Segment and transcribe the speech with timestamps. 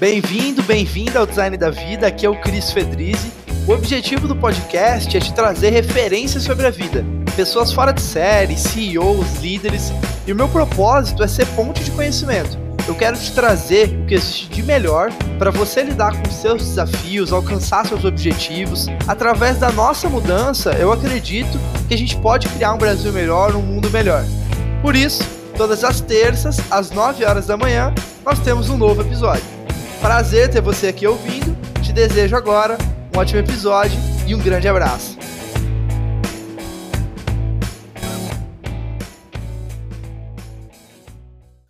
[0.00, 2.06] Bem-vindo, bem-vinda ao Design da Vida.
[2.06, 3.32] Aqui é o Cris Fedrizzi.
[3.66, 8.56] O objetivo do podcast é te trazer referências sobre a vida, pessoas fora de série,
[8.56, 9.92] CEOs, líderes,
[10.24, 12.56] e o meu propósito é ser ponte de conhecimento.
[12.86, 17.32] Eu quero te trazer o que existe de melhor para você lidar com seus desafios,
[17.32, 18.86] alcançar seus objetivos.
[19.08, 21.58] Através da nossa mudança, eu acredito
[21.88, 24.24] que a gente pode criar um Brasil melhor, um mundo melhor.
[24.80, 25.24] Por isso,
[25.56, 27.92] todas as terças, às 9 horas da manhã,
[28.24, 29.57] nós temos um novo episódio.
[30.00, 31.56] Prazer ter você aqui ouvindo.
[31.82, 32.78] Te desejo agora
[33.12, 35.18] um ótimo episódio e um grande abraço.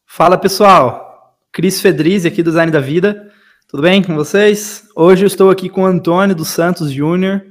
[0.05, 3.33] Fala pessoal, Cris Fedrizzi aqui do Design da Vida.
[3.67, 4.84] Tudo bem com vocês?
[4.95, 7.42] Hoje eu estou aqui com o Antônio dos Santos Júnior.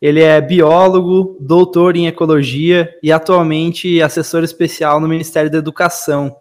[0.00, 6.36] Ele é biólogo, doutor em ecologia e atualmente assessor especial no Ministério da Educação.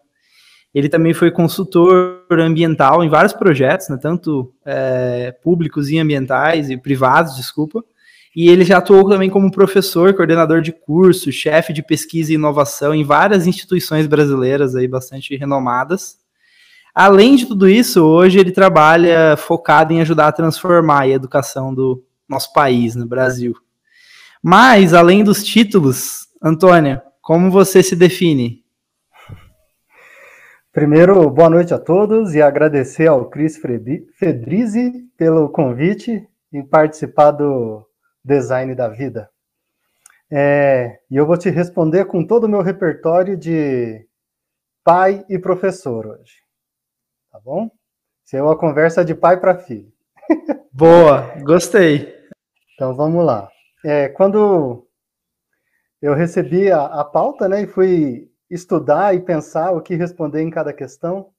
[0.74, 6.78] Ele também foi consultor ambiental em vários projetos, né, tanto é, públicos e ambientais, e
[6.78, 7.84] privados, desculpa.
[8.36, 12.94] E ele já atuou também como professor, coordenador de curso, chefe de pesquisa e inovação
[12.94, 16.20] em várias instituições brasileiras aí bastante renomadas.
[16.94, 22.04] Além de tudo isso, hoje ele trabalha focado em ajudar a transformar a educação do
[22.28, 23.56] nosso país, no Brasil.
[24.42, 28.64] Mas, além dos títulos, Antônia, como você se define?
[30.80, 33.60] Primeiro, boa noite a todos e agradecer ao Cris
[34.18, 37.86] Fedrizzi pelo convite em participar do
[38.24, 39.30] Design da Vida.
[40.32, 44.08] É, e eu vou te responder com todo o meu repertório de
[44.82, 46.36] pai e professor hoje.
[47.30, 47.70] Tá bom?
[48.26, 49.92] Isso é uma conversa de pai para filho.
[50.72, 52.08] Boa, gostei.
[52.76, 53.50] Então vamos lá.
[53.84, 54.88] É, quando
[56.02, 60.50] eu recebi a, a pauta, né, e fui estudar e pensar o que responder em
[60.50, 61.32] cada questão.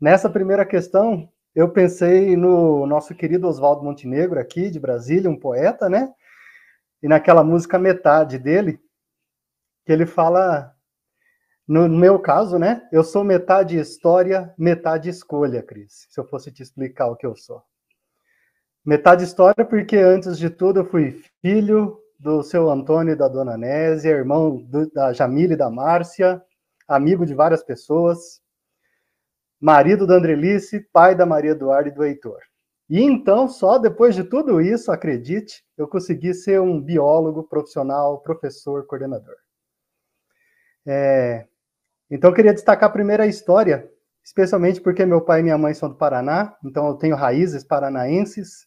[0.00, 5.88] Nessa primeira questão, eu pensei no nosso querido Oswaldo Montenegro, aqui de Brasília, um poeta,
[5.88, 6.12] né?
[7.02, 8.80] E naquela música Metade dele,
[9.84, 10.74] que ele fala,
[11.66, 12.86] no meu caso, né?
[12.92, 17.34] Eu sou metade história, metade escolha, Cris, se eu fosse te explicar o que eu
[17.34, 17.62] sou.
[18.84, 23.56] Metade história, porque antes de tudo eu fui filho do seu Antônio e da dona
[23.56, 26.42] Nésia, irmão do, da Jamile e da Márcia,
[26.88, 28.40] amigo de várias pessoas,
[29.60, 32.40] marido da Andrelice, pai da Maria Eduarda e do Heitor.
[32.88, 38.86] E então, só depois de tudo isso, acredite, eu consegui ser um biólogo profissional, professor,
[38.86, 39.36] coordenador.
[40.86, 41.46] É,
[42.10, 43.90] então, eu queria destacar primeiro a história,
[44.24, 48.66] especialmente porque meu pai e minha mãe são do Paraná, então eu tenho raízes paranaenses,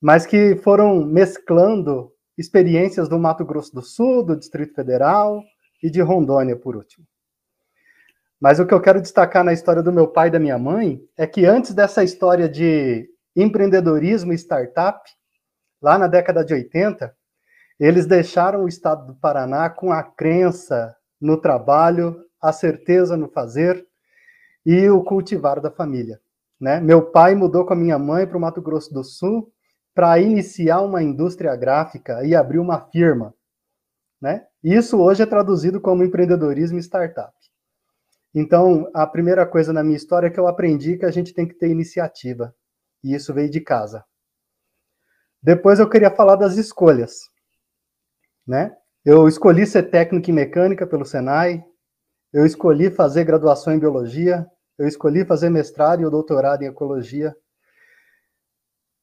[0.00, 5.42] mas que foram mesclando experiências do Mato Grosso do Sul, do Distrito Federal
[5.80, 7.06] e de Rondônia, por último.
[8.40, 11.00] Mas o que eu quero destacar na história do meu pai e da minha mãe
[11.16, 15.00] é que antes dessa história de empreendedorismo e startup,
[15.82, 17.14] lá na década de 80,
[17.80, 23.84] eles deixaram o estado do Paraná com a crença no trabalho, a certeza no fazer
[24.64, 26.20] e o cultivar da família.
[26.60, 26.80] Né?
[26.80, 29.52] Meu pai mudou com a minha mãe para o Mato Grosso do Sul
[29.94, 33.34] para iniciar uma indústria gráfica e abrir uma firma.
[34.20, 34.44] Né?
[34.62, 37.32] Isso hoje é traduzido como empreendedorismo e startup.
[38.34, 41.46] Então, a primeira coisa na minha história é que eu aprendi que a gente tem
[41.46, 42.54] que ter iniciativa.
[43.02, 44.04] E isso veio de casa.
[45.42, 47.30] Depois eu queria falar das escolhas.
[48.46, 48.76] Né?
[49.04, 51.64] Eu escolhi ser técnico em mecânica pelo Senai,
[52.32, 54.46] eu escolhi fazer graduação em biologia,
[54.76, 57.34] eu escolhi fazer mestrado e doutorado em ecologia.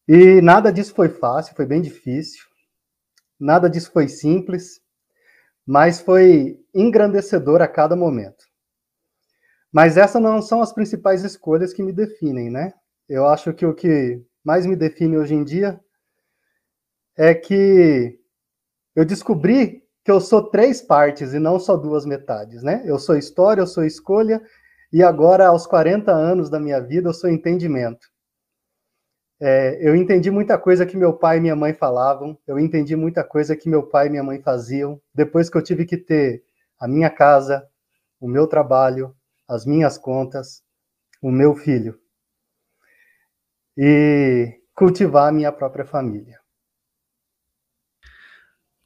[0.08, 2.44] E nada disso foi fácil, foi bem difícil.
[3.40, 4.80] Nada disso foi simples,
[5.66, 8.44] mas foi engrandecedor a cada momento.
[9.75, 12.74] Mas essas não são as principais escolhas que me definem, né?
[13.09, 15.78] Eu acho que o que mais me define hoje em dia
[17.18, 18.18] é que
[18.96, 22.84] eu descobri que eu sou três partes e não só duas metades, né?
[22.85, 24.41] Eu sou história, eu sou escolha,
[24.94, 28.08] e agora, aos 40 anos da minha vida, eu sou entendimento.
[29.41, 33.26] É, eu entendi muita coisa que meu pai e minha mãe falavam, eu entendi muita
[33.26, 36.46] coisa que meu pai e minha mãe faziam, depois que eu tive que ter
[36.79, 37.67] a minha casa,
[38.22, 39.14] o meu trabalho,
[39.47, 40.64] as minhas contas,
[41.22, 42.00] o meu filho
[43.78, 46.40] e cultivar a minha própria família.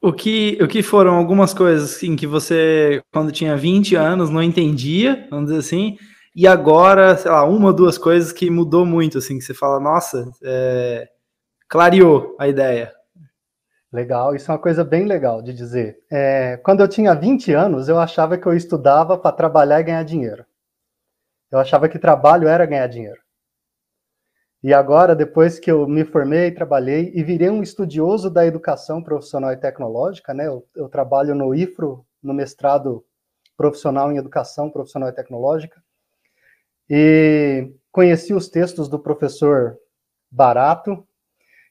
[0.02, 4.42] O que, o que foram algumas coisas assim, que você, quando tinha 20 anos, não
[4.42, 5.98] entendia, vamos dizer assim,
[6.34, 9.78] e agora, sei lá, uma ou duas coisas que mudou muito, assim, que você fala,
[9.78, 11.06] nossa, é,
[11.68, 12.92] clareou a ideia.
[13.92, 15.98] Legal, isso é uma coisa bem legal de dizer.
[16.10, 20.04] É, quando eu tinha 20 anos, eu achava que eu estudava para trabalhar e ganhar
[20.04, 20.46] dinheiro.
[21.50, 23.20] Eu achava que trabalho era ganhar dinheiro.
[24.62, 29.52] E agora, depois que eu me formei, trabalhei e virei um estudioso da educação profissional
[29.52, 30.46] e tecnológica, né?
[30.46, 33.04] Eu, eu trabalho no IFRO, no mestrado
[33.56, 35.82] profissional em educação profissional e tecnológica.
[36.88, 39.78] E conheci os textos do professor
[40.30, 41.06] Barato,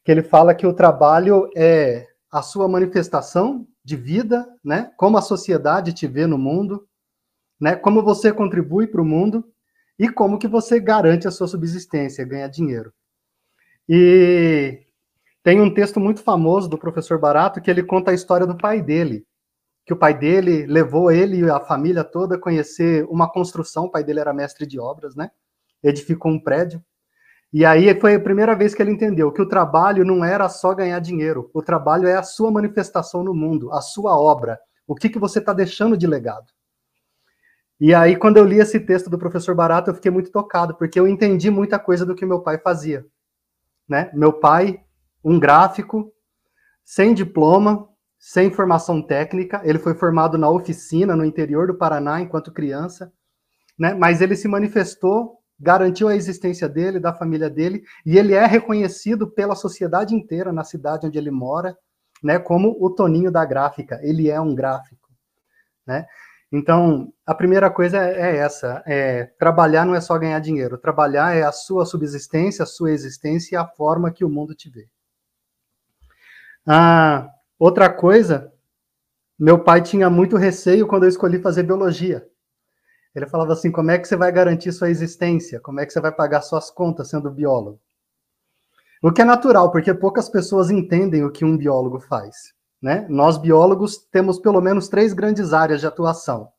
[0.04, 4.92] que ele fala que o trabalho é a sua manifestação de vida, né?
[4.98, 6.88] Como a sociedade te vê no mundo,
[7.62, 7.76] né?
[7.76, 9.46] Como você contribui para o mundo
[10.00, 12.94] e como que você garante a sua subsistência, ganha dinheiro.
[13.88, 14.86] E
[15.44, 18.82] tem um texto muito famoso do professor Barato que ele conta a história do pai
[18.82, 19.26] dele,
[19.86, 23.92] que o pai dele levou ele e a família toda a conhecer uma construção, o
[23.92, 25.32] pai dele era mestre de obras, né?
[25.84, 26.82] Edificou um prédio.
[27.52, 30.74] E aí foi a primeira vez que ele entendeu que o trabalho não era só
[30.74, 35.10] ganhar dinheiro, o trabalho é a sua manifestação no mundo, a sua obra, o que,
[35.10, 36.54] que você está deixando de legado.
[37.80, 41.00] E aí, quando eu li esse texto do professor Barato, eu fiquei muito tocado, porque
[41.00, 43.06] eu entendi muita coisa do que meu pai fazia.
[43.88, 44.12] Né?
[44.14, 44.84] Meu pai,
[45.24, 46.12] um gráfico,
[46.84, 47.88] sem diploma,
[48.20, 53.14] sem formação técnica, ele foi formado na oficina no interior do Paraná enquanto criança,
[53.78, 53.94] né?
[53.94, 59.26] mas ele se manifestou, garantiu a existência dele, da família dele, e ele é reconhecido
[59.26, 61.78] pela sociedade inteira na cidade onde ele mora,
[62.22, 62.38] né?
[62.38, 65.08] como o Toninho da gráfica, ele é um gráfico.
[65.88, 66.06] Né?
[66.52, 71.44] Então, a primeira coisa é, essa: é, trabalhar não é só ganhar dinheiro, trabalhar é
[71.44, 74.88] a sua subsistência, a sua existência e a forma que o mundo te vê.
[76.66, 78.52] Ah, outra coisa,
[79.38, 82.28] meu pai tinha muito receio quando eu escolhi fazer biologia.
[83.16, 85.60] Ele falava assim: como é que você vai garantir sua existência?
[85.60, 87.80] Como é que você vai pagar suas contas sendo biólogo?
[89.02, 92.54] O que é natural, porque poucas pessoas entendem o que um biólogo faz.
[92.82, 93.06] Né?
[93.10, 96.52] Nós, biólogos, temos pelo menos três grandes áreas de atuação.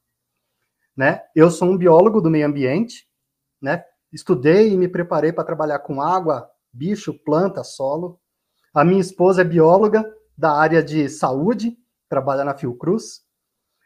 [0.96, 1.22] Né?
[1.34, 3.08] Eu sou um biólogo do meio ambiente,
[3.60, 3.84] né?
[4.12, 8.20] estudei e me preparei para trabalhar com água, bicho, planta, solo.
[8.74, 10.04] A minha esposa é bióloga
[10.36, 11.76] da área de saúde,
[12.08, 13.22] trabalha na Fiocruz.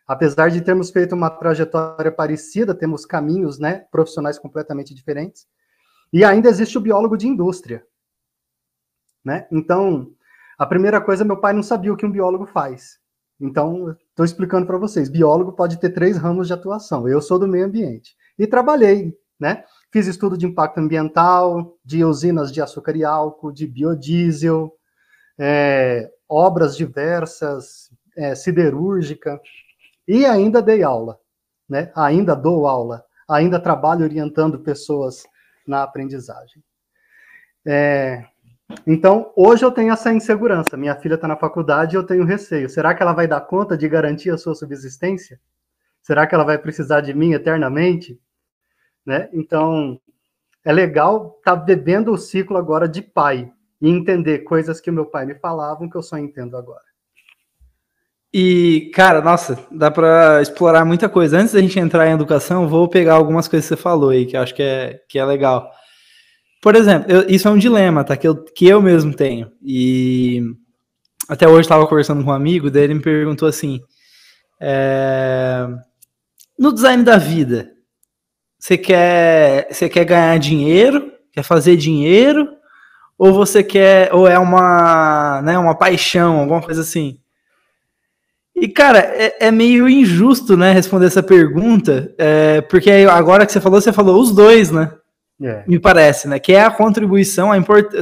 [0.06, 5.46] Apesar de termos feito uma trajetória parecida, temos caminhos né, profissionais completamente diferentes.
[6.12, 7.84] E ainda existe o biólogo de indústria.
[9.24, 9.48] Né?
[9.50, 10.14] Então,
[10.58, 12.98] a primeira coisa, meu pai não sabia o que um biólogo faz.
[13.40, 15.08] Então, estou explicando para vocês.
[15.08, 17.08] Biólogo pode ter três ramos de atuação.
[17.08, 18.16] Eu sou do meio ambiente.
[18.38, 19.64] E trabalhei, né?
[19.92, 24.72] Fiz estudo de impacto ambiental, de usinas de açúcar e álcool, de biodiesel,
[25.38, 29.40] é, obras diversas, é, siderúrgica,
[30.06, 31.18] e ainda dei aula,
[31.68, 31.90] né?
[31.94, 35.24] Ainda dou aula, ainda trabalho orientando pessoas
[35.66, 36.62] na aprendizagem.
[37.66, 38.24] É,
[38.86, 40.76] então, hoje eu tenho essa insegurança.
[40.76, 42.68] Minha filha está na faculdade e eu tenho receio.
[42.68, 45.40] Será que ela vai dar conta de garantir a sua subsistência?
[46.02, 48.20] Será que ela vai precisar de mim eternamente?
[49.04, 49.28] Né?
[49.32, 50.00] Então,
[50.64, 53.50] é legal estar tá bebendo o ciclo agora de pai
[53.80, 56.82] e entender coisas que o meu pai me falavam que eu só entendo agora.
[58.36, 61.38] E, cara, nossa, dá para explorar muita coisa.
[61.38, 64.36] Antes da gente entrar em educação, vou pegar algumas coisas que você falou aí, que
[64.36, 65.70] eu acho que é, que é legal.
[66.64, 68.16] Por exemplo, eu, isso é um dilema, tá?
[68.16, 69.52] Que eu, que eu mesmo tenho.
[69.62, 70.40] E
[71.28, 73.82] até hoje estava conversando com um amigo, daí ele me perguntou assim:
[74.58, 75.68] é,
[76.58, 77.70] no design da vida,
[78.58, 81.12] você quer, você quer ganhar dinheiro?
[81.32, 82.48] Quer fazer dinheiro?
[83.18, 87.18] Ou você quer, ou é uma, né, uma paixão, alguma coisa assim?
[88.56, 93.60] E, cara, é, é, meio injusto, né, responder essa pergunta, é, porque agora que você
[93.60, 94.90] falou, você falou os dois, né?
[95.44, 95.62] É.
[95.66, 96.38] Me parece, né?
[96.38, 97.92] Que é a contribuição, a import...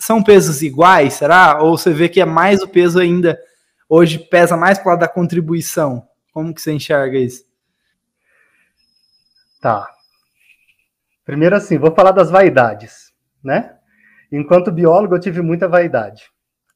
[0.00, 1.62] são pesos iguais, será?
[1.62, 3.38] Ou você vê que é mais o peso ainda,
[3.88, 6.08] hoje pesa mais para lado da contribuição?
[6.32, 7.44] Como que você enxerga isso?
[9.60, 9.88] Tá.
[11.24, 13.12] Primeiro assim, vou falar das vaidades,
[13.44, 13.76] né?
[14.32, 16.24] Enquanto biólogo, eu tive muita vaidade.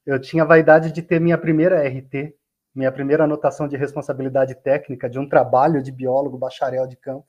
[0.07, 2.33] Eu tinha vaidade de ter minha primeira RT,
[2.73, 7.26] minha primeira anotação de responsabilidade técnica de um trabalho de biólogo bacharel de campo.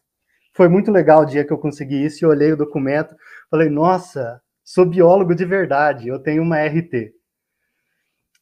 [0.54, 3.16] Foi muito legal o dia que eu consegui isso e olhei o documento,
[3.50, 7.14] falei, nossa, sou biólogo de verdade, eu tenho uma RT.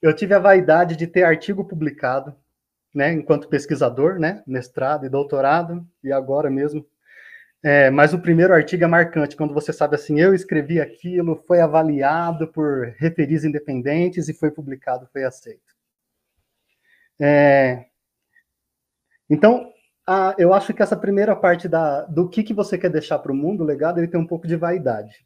[0.01, 2.36] Eu tive a vaidade de ter artigo publicado,
[2.94, 6.86] né, enquanto pesquisador, né, mestrado e doutorado, e agora mesmo.
[7.63, 11.62] É, mas o primeiro artigo é marcante, quando você sabe assim, eu escrevi aquilo, foi
[11.62, 15.62] avaliado por referis independentes e foi publicado, foi aceito.
[17.20, 17.86] É,
[19.30, 19.70] então,
[20.08, 23.31] ah, eu acho que essa primeira parte da, do que, que você quer deixar para
[23.31, 25.25] o mundo, o legado, ele tem um pouco de vaidade.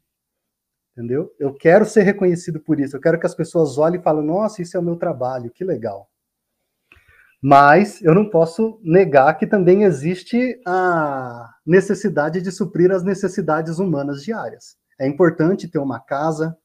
[0.92, 1.30] Entendeu?
[1.38, 2.96] Eu quero ser reconhecido por isso.
[2.96, 5.64] Eu quero que as pessoas olhem e falem: nossa, isso é o meu trabalho, que
[5.64, 6.08] legal.
[7.42, 14.22] Mas eu não posso negar que também existe a necessidade de suprir as necessidades humanas
[14.22, 14.76] diárias.
[14.98, 16.56] É importante ter uma casa,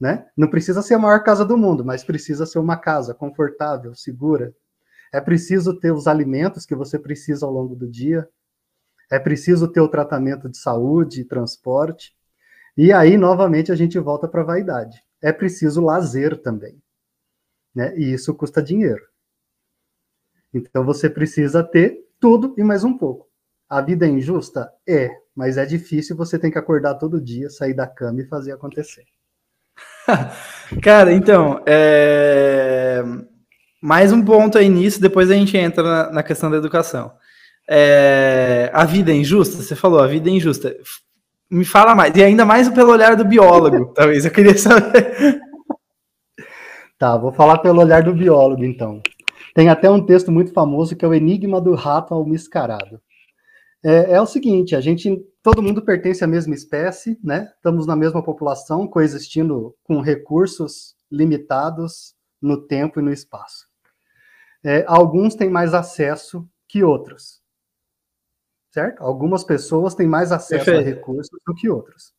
[0.00, 0.26] né?
[0.36, 4.54] Não precisa ser a maior casa do mundo, mas precisa ser uma casa confortável, segura.
[5.16, 8.28] É preciso ter os alimentos que você precisa ao longo do dia.
[9.10, 12.14] É preciso ter o tratamento de saúde, transporte.
[12.76, 15.02] E aí, novamente, a gente volta para a vaidade.
[15.22, 16.78] É preciso lazer também.
[17.74, 17.96] Né?
[17.96, 19.02] E isso custa dinheiro.
[20.52, 23.26] Então você precisa ter tudo e mais um pouco.
[23.70, 24.70] A vida é injusta?
[24.86, 28.52] É, mas é difícil, você tem que acordar todo dia, sair da cama e fazer
[28.52, 29.06] acontecer.
[30.82, 33.02] Cara, então, é...
[33.86, 37.12] mais um ponto aí nisso, depois a gente entra na, na questão da educação.
[37.70, 38.68] É...
[38.74, 39.62] A vida é injusta?
[39.62, 40.76] Você falou, a vida é injusta.
[41.48, 45.38] Me fala mais, e ainda mais pelo olhar do biólogo, talvez, eu queria saber.
[46.98, 49.00] Tá, vou falar pelo olhar do biólogo, então.
[49.54, 53.00] Tem até um texto muito famoso que é o Enigma do Rato ao Mascarado.
[53.84, 57.52] É, é, o seguinte, a gente, todo mundo pertence à mesma espécie, né?
[57.54, 63.65] Estamos na mesma população, coexistindo com recursos limitados no tempo e no espaço.
[64.66, 67.40] É, alguns têm mais acesso que outros,
[68.72, 69.00] certo?
[69.00, 70.80] Algumas pessoas têm mais acesso Perfeito.
[70.80, 72.12] a recursos do que outros.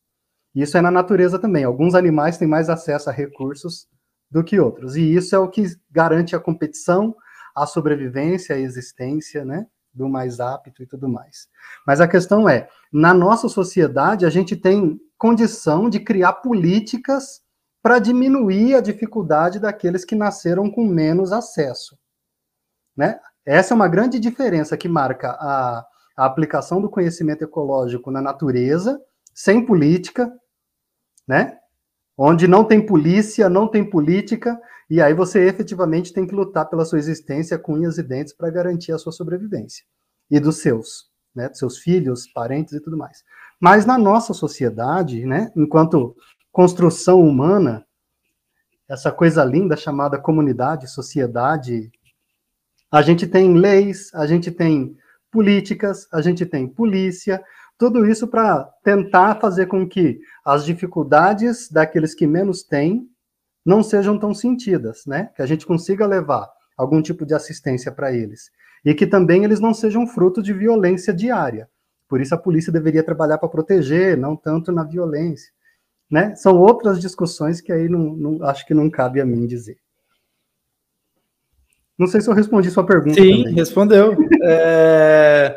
[0.54, 1.64] Isso é na natureza também.
[1.64, 3.86] Alguns animais têm mais acesso a recursos
[4.30, 4.96] do que outros.
[4.96, 7.14] E isso é o que garante a competição,
[7.54, 9.66] a sobrevivência, a existência, né?
[9.92, 11.48] Do mais apto e tudo mais.
[11.86, 17.42] Mas a questão é, na nossa sociedade, a gente tem condição de criar políticas
[17.82, 21.94] para diminuir a dificuldade daqueles que nasceram com menos acesso.
[22.98, 23.20] Né?
[23.46, 25.86] Essa é uma grande diferença que marca a,
[26.16, 29.00] a aplicação do conhecimento ecológico na natureza,
[29.32, 30.28] sem política,
[31.26, 31.56] né?
[32.16, 36.84] onde não tem polícia, não tem política, e aí você efetivamente tem que lutar pela
[36.84, 39.84] sua existência com unhas e dentes para garantir a sua sobrevivência
[40.28, 43.22] e dos seus, né, dos seus filhos, parentes e tudo mais.
[43.60, 46.16] Mas na nossa sociedade, né, enquanto
[46.50, 47.86] construção humana,
[48.88, 51.92] essa coisa linda chamada comunidade, sociedade,
[52.90, 54.96] a gente tem leis, a gente tem
[55.30, 57.42] políticas, a gente tem polícia,
[57.78, 63.06] tudo isso para tentar fazer com que as dificuldades daqueles que menos têm
[63.64, 65.30] não sejam tão sentidas, né?
[65.36, 68.50] Que a gente consiga levar algum tipo de assistência para eles.
[68.84, 71.68] E que também eles não sejam fruto de violência diária.
[72.08, 75.52] Por isso a polícia deveria trabalhar para proteger, não tanto na violência.
[76.10, 76.34] Né?
[76.36, 79.76] São outras discussões que aí não, não, acho que não cabe a mim dizer.
[81.98, 83.20] Não sei se eu respondi sua pergunta.
[83.20, 83.54] Sim, também.
[83.54, 84.16] respondeu.
[84.44, 85.56] é...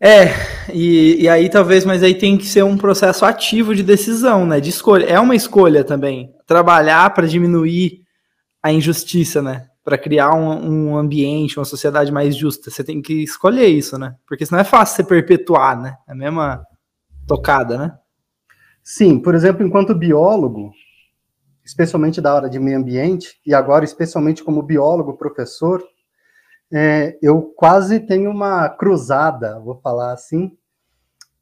[0.00, 0.26] É,
[0.72, 4.60] e, e aí talvez, mas aí tem que ser um processo ativo de decisão, né?
[4.60, 5.04] De escolha.
[5.06, 6.32] É uma escolha também.
[6.46, 8.02] Trabalhar para diminuir
[8.62, 9.66] a injustiça, né?
[9.82, 12.70] Para criar um, um, ambiente, uma sociedade mais justa.
[12.70, 14.14] Você tem que escolher isso, né?
[14.26, 15.96] Porque senão é fácil você perpetuar, né?
[16.06, 16.62] É a mesma
[17.26, 17.92] tocada, né?
[18.84, 20.70] Sim, por exemplo, enquanto biólogo,
[21.68, 25.84] especialmente da área de meio ambiente, e agora especialmente como biólogo professor,
[26.72, 30.56] é, eu quase tenho uma cruzada, vou falar assim,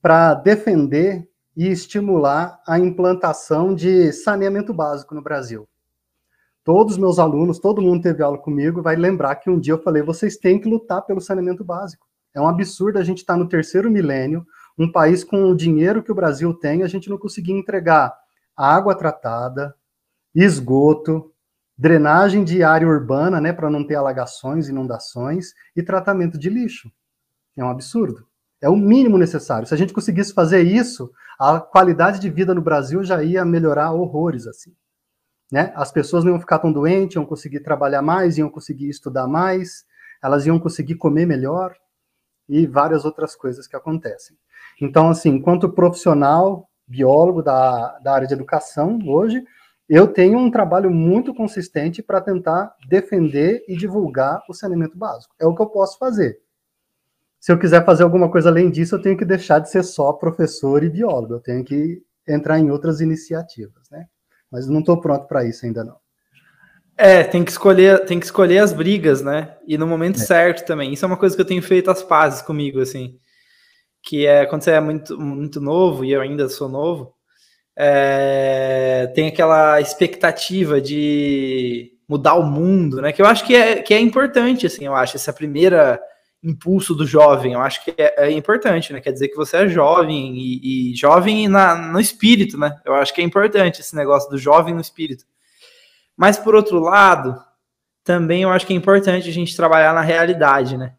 [0.03, 5.69] para defender e estimular a implantação de saneamento básico no Brasil.
[6.65, 9.83] Todos os meus alunos, todo mundo teve aula comigo, vai lembrar que um dia eu
[9.83, 12.05] falei: vocês têm que lutar pelo saneamento básico.
[12.35, 14.45] É um absurdo a gente estar tá no terceiro milênio,
[14.77, 18.13] um país com o dinheiro que o Brasil tem, a gente não conseguir entregar
[18.57, 19.73] água tratada,
[20.45, 21.33] esgoto,
[21.77, 26.91] drenagem de área urbana, né, para não ter alagações, inundações, e tratamento de lixo.
[27.57, 28.27] É um absurdo.
[28.61, 29.67] É o mínimo necessário.
[29.67, 33.93] Se a gente conseguisse fazer isso, a qualidade de vida no Brasil já ia melhorar
[33.93, 34.75] horrores assim.
[35.53, 35.73] Né?
[35.77, 39.85] As pessoas não iam ficar tão doentes, iam conseguir trabalhar mais, iam conseguir estudar mais,
[40.23, 41.75] elas iam conseguir comer melhor
[42.49, 44.37] e várias outras coisas que acontecem.
[44.81, 49.45] Então, assim, enquanto profissional, biólogo da, da área de educação hoje,
[49.89, 55.35] eu tenho um trabalho muito consistente para tentar defender e divulgar o saneamento básico.
[55.39, 56.39] É o que eu posso fazer.
[57.39, 60.13] Se eu quiser fazer alguma coisa além disso, eu tenho que deixar de ser só
[60.13, 61.35] professor e biólogo.
[61.35, 64.07] Eu tenho que entrar em outras iniciativas, né?
[64.51, 65.97] Mas não estou pronto para isso ainda não.
[66.97, 69.57] É, tem que escolher, tem que escolher as brigas, né?
[69.67, 70.25] E no momento é.
[70.25, 70.93] certo também.
[70.93, 73.19] Isso é uma coisa que eu tenho feito as pazes comigo, assim.
[74.03, 77.15] Que é quando você é muito, muito novo, e eu ainda sou novo,
[77.77, 83.13] é, tem aquela expectativa de mudar o mundo, né?
[83.13, 86.01] Que eu acho que é, que é importante, assim, eu acho, essa primeira
[86.43, 89.01] impulso do jovem, eu acho que é, é importante, né?
[89.01, 92.81] Quer dizer que você é jovem e, e jovem na, no espírito, né?
[92.85, 95.25] Eu acho que é importante esse negócio do jovem no espírito.
[96.17, 97.37] Mas por outro lado,
[98.05, 100.95] também eu acho que é importante a gente trabalhar na realidade, né?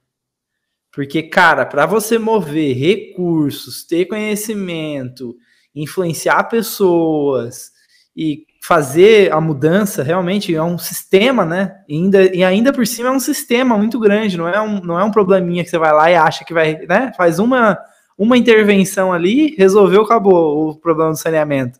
[0.91, 5.35] Porque, cara, para você mover recursos, ter conhecimento,
[5.81, 7.71] influenciar pessoas
[8.15, 11.77] e fazer a mudança realmente é um sistema, né?
[11.87, 14.99] E ainda, e ainda por cima é um sistema muito grande, não é um, não
[14.99, 17.13] é um probleminha que você vai lá e acha que vai, né?
[17.15, 17.77] Faz uma,
[18.17, 21.79] uma intervenção ali, resolveu, acabou o problema do saneamento.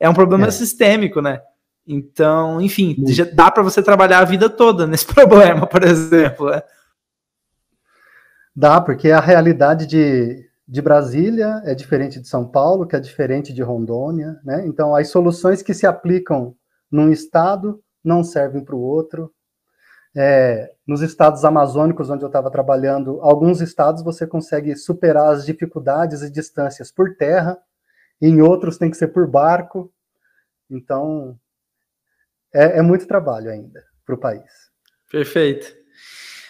[0.00, 0.50] É um problema é.
[0.50, 1.40] sistêmico, né?
[1.86, 6.50] Então, enfim, já dá para você trabalhar a vida toda nesse problema, por exemplo.
[6.50, 6.62] Né?
[8.56, 13.52] Dá, porque a realidade de, de Brasília é diferente de São Paulo, que é diferente
[13.52, 14.66] de Rondônia, né?
[14.66, 16.56] Então, as soluções que se aplicam
[16.90, 19.32] num estado não servem para o outro.
[20.16, 26.22] É, nos estados amazônicos, onde eu estava trabalhando, alguns estados você consegue superar as dificuldades
[26.22, 27.58] e distâncias por terra,
[28.20, 29.92] em outros tem que ser por barco.
[30.70, 31.38] Então,
[32.54, 34.50] é, é muito trabalho ainda para o país.
[35.10, 35.83] Perfeito.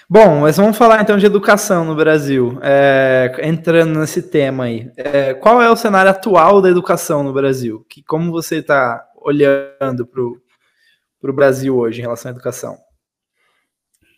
[0.09, 2.59] Bom, mas vamos falar então de educação no Brasil.
[2.63, 7.87] É, entrando nesse tema aí, é, qual é o cenário atual da educação no Brasil?
[7.89, 12.79] Que, como você está olhando para o Brasil hoje em relação à educação?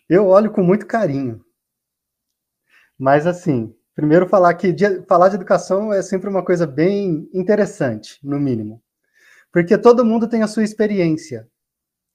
[0.09, 1.41] Eu olho com muito carinho.
[2.99, 8.19] Mas assim, primeiro falar que de, falar de educação é sempre uma coisa bem interessante,
[8.21, 8.81] no mínimo.
[9.53, 11.47] Porque todo mundo tem a sua experiência.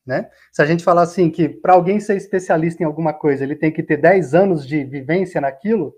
[0.04, 0.28] Né?
[0.52, 3.70] Se a gente falar assim que para alguém ser especialista em alguma coisa, ele tem
[3.70, 5.94] que ter 10 anos de vivência naquilo,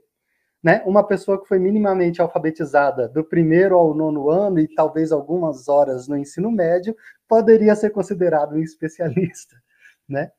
[0.62, 0.82] né?
[0.86, 6.08] Uma pessoa que foi minimamente alfabetizada do primeiro ao nono ano e talvez algumas horas
[6.08, 6.96] no ensino médio
[7.28, 9.56] poderia ser considerado um especialista,
[10.08, 10.30] né?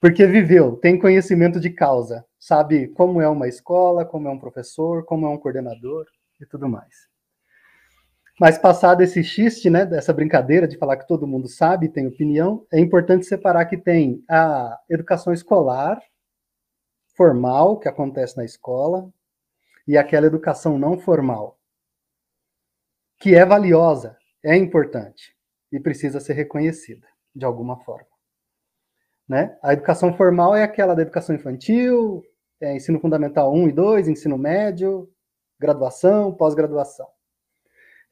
[0.00, 5.04] Porque viveu, tem conhecimento de causa, sabe como é uma escola, como é um professor,
[5.04, 6.06] como é um coordenador
[6.40, 7.09] e tudo mais.
[8.40, 12.66] Mas passado esse xiste, né, dessa brincadeira de falar que todo mundo sabe, tem opinião,
[12.72, 16.02] é importante separar que tem a educação escolar,
[17.14, 19.12] formal, que acontece na escola,
[19.86, 21.58] e aquela educação não formal,
[23.18, 25.36] que é valiosa, é importante
[25.70, 28.08] e precisa ser reconhecida de alguma forma.
[29.28, 29.54] Né?
[29.62, 32.22] A educação formal é aquela da educação infantil,
[32.58, 35.12] é ensino fundamental 1 e 2, ensino médio,
[35.58, 37.06] graduação, pós-graduação.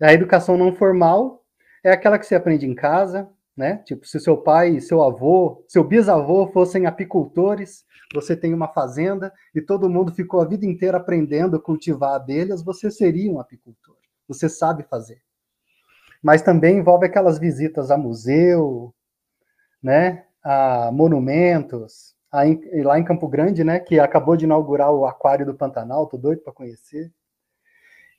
[0.00, 1.44] A educação não formal
[1.82, 3.78] é aquela que se aprende em casa, né?
[3.78, 7.84] Tipo, se seu pai, seu avô, seu bisavô fossem apicultores,
[8.14, 12.62] você tem uma fazenda e todo mundo ficou a vida inteira aprendendo a cultivar abelhas,
[12.62, 13.96] você seria um apicultor.
[14.28, 15.20] Você sabe fazer.
[16.22, 18.94] Mas também envolve aquelas visitas a museu,
[19.82, 20.24] né?
[20.42, 22.42] A monumentos, a,
[22.84, 23.80] lá em Campo Grande, né?
[23.80, 27.12] Que acabou de inaugurar o Aquário do Pantanal, tô doido para conhecer.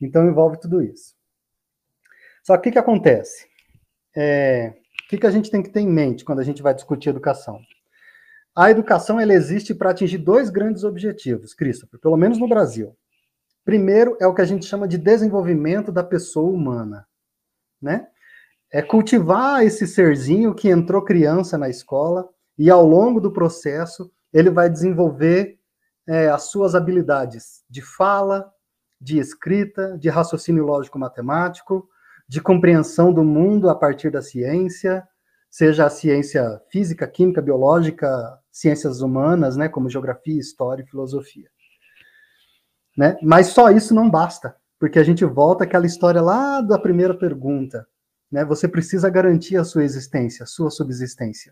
[0.01, 1.18] Então envolve tudo isso.
[2.49, 3.45] Só que o que, acontece?
[4.17, 4.73] É,
[5.05, 7.61] o que, a gente tem que ter em mente quando a gente vai discutir educação?
[8.55, 12.97] A educação ela existe para atingir dois grandes objetivos, Christopher, pelo menos no Brasil.
[13.63, 17.07] Primeiro é o que a gente chama de desenvolvimento da pessoa humana,
[17.79, 18.07] né?
[18.73, 24.49] É cultivar esse serzinho que entrou criança na escola e ao longo do processo ele
[24.49, 25.59] vai desenvolver
[26.07, 28.51] é, as suas habilidades de fala,
[28.99, 31.87] de escrita, de raciocínio lógico-matemático,
[32.29, 35.03] de compreensão do mundo a partir da ciência,
[35.49, 41.49] seja a ciência física, química, biológica, ciências humanas, né, como geografia, história e filosofia.
[42.95, 43.17] Né?
[43.23, 47.87] Mas só isso não basta, porque a gente volta àquela história lá da primeira pergunta.
[48.31, 48.45] Né?
[48.45, 51.51] Você precisa garantir a sua existência, a sua subsistência.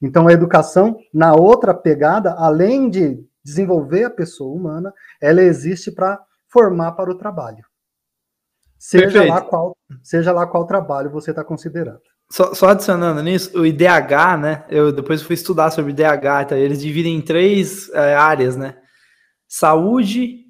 [0.00, 6.22] Então, a educação, na outra pegada, além de desenvolver a pessoa humana, ela existe para
[6.46, 7.64] formar para o trabalho.
[8.86, 12.02] Seja lá, qual, seja lá qual trabalho você está considerando.
[12.30, 14.64] Só, só, adicionando nisso, o IDH, né?
[14.68, 16.56] Eu depois fui estudar sobre IDH, tá?
[16.58, 18.76] eles dividem em três é, áreas, né?
[19.48, 20.44] Saúde,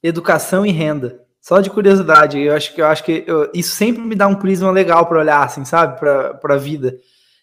[0.00, 1.20] educação e renda.
[1.40, 4.36] Só de curiosidade, eu acho que eu acho que eu, isso sempre me dá um
[4.36, 6.96] prisma legal para olhar, assim, sabe, para a vida.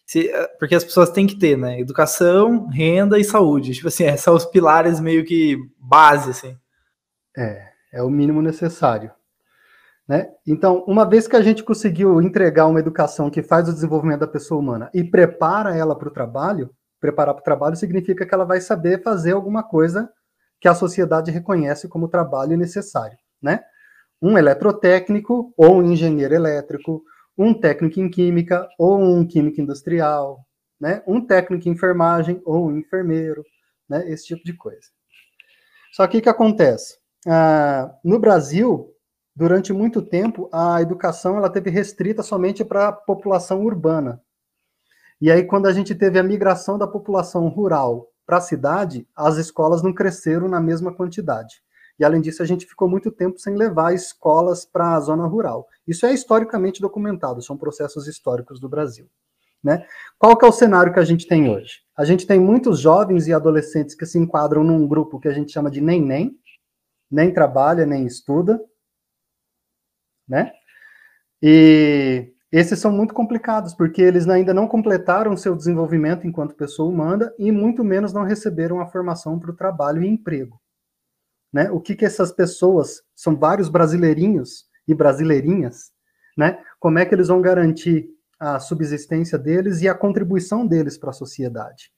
[0.06, 1.78] Se, é, porque as pessoas têm que ter, né?
[1.78, 3.74] Educação, renda e saúde.
[3.74, 6.58] Tipo assim, são os pilares meio que base, assim.
[7.36, 9.12] É, é o mínimo necessário.
[10.08, 10.30] Né?
[10.48, 14.28] Então, uma vez que a gente conseguiu entregar uma educação que faz o desenvolvimento da
[14.28, 18.46] pessoa humana e prepara ela para o trabalho, preparar para o trabalho significa que ela
[18.46, 20.10] vai saber fazer alguma coisa
[20.62, 23.18] que a sociedade reconhece como trabalho necessário.
[23.42, 23.60] Né?
[24.22, 27.04] Um eletrotécnico ou um engenheiro elétrico,
[27.38, 30.40] um técnico em química ou um químico industrial,
[30.80, 31.04] né?
[31.06, 33.44] um técnico em enfermagem ou um enfermeiro,
[33.90, 34.10] né?
[34.10, 34.88] esse tipo de coisa.
[35.92, 36.98] Só que o que acontece?
[37.28, 38.94] Ah, no Brasil,
[39.38, 44.20] durante muito tempo, a educação ela teve restrita somente para a população urbana.
[45.22, 49.38] E aí, quando a gente teve a migração da população rural para a cidade, as
[49.38, 51.62] escolas não cresceram na mesma quantidade.
[52.00, 55.68] E além disso, a gente ficou muito tempo sem levar escolas para a zona rural.
[55.88, 59.08] Isso é historicamente documentado, são processos históricos do Brasil.
[59.64, 59.86] Né?
[60.18, 61.82] Qual que é o cenário que a gente tem hoje?
[61.96, 65.52] A gente tem muitos jovens e adolescentes que se enquadram num grupo que a gente
[65.52, 66.36] chama de nem-nem,
[67.10, 68.60] nem trabalha, nem estuda,
[70.28, 70.52] né?
[71.42, 77.32] E esses são muito complicados, porque eles ainda não completaram seu desenvolvimento enquanto pessoa humana
[77.38, 80.60] e muito menos não receberam a formação para o trabalho e emprego.
[81.52, 81.70] Né?
[81.72, 85.92] O que, que essas pessoas, são vários brasileirinhos e brasileirinhas,
[86.38, 86.60] né?
[86.80, 88.10] como é que eles vão garantir
[88.40, 91.92] a subsistência deles e a contribuição deles para a sociedade?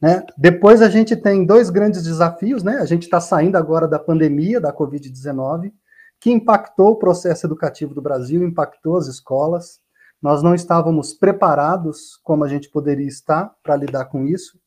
[0.00, 0.24] Né?
[0.38, 2.78] Depois a gente tem dois grandes desafios, né?
[2.78, 5.70] A gente está saindo agora da pandemia, da Covid-19,
[6.20, 9.80] que impactou o processo educativo do Brasil, impactou as escolas.
[10.20, 14.60] Nós não estávamos preparados como a gente poderia estar para lidar com isso,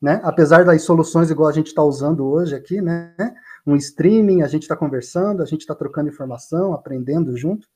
[0.00, 0.20] né?
[0.22, 3.12] Apesar das soluções igual a gente está usando hoje aqui, né?
[3.66, 7.66] Um streaming, a gente está conversando, a gente está trocando informação, aprendendo junto,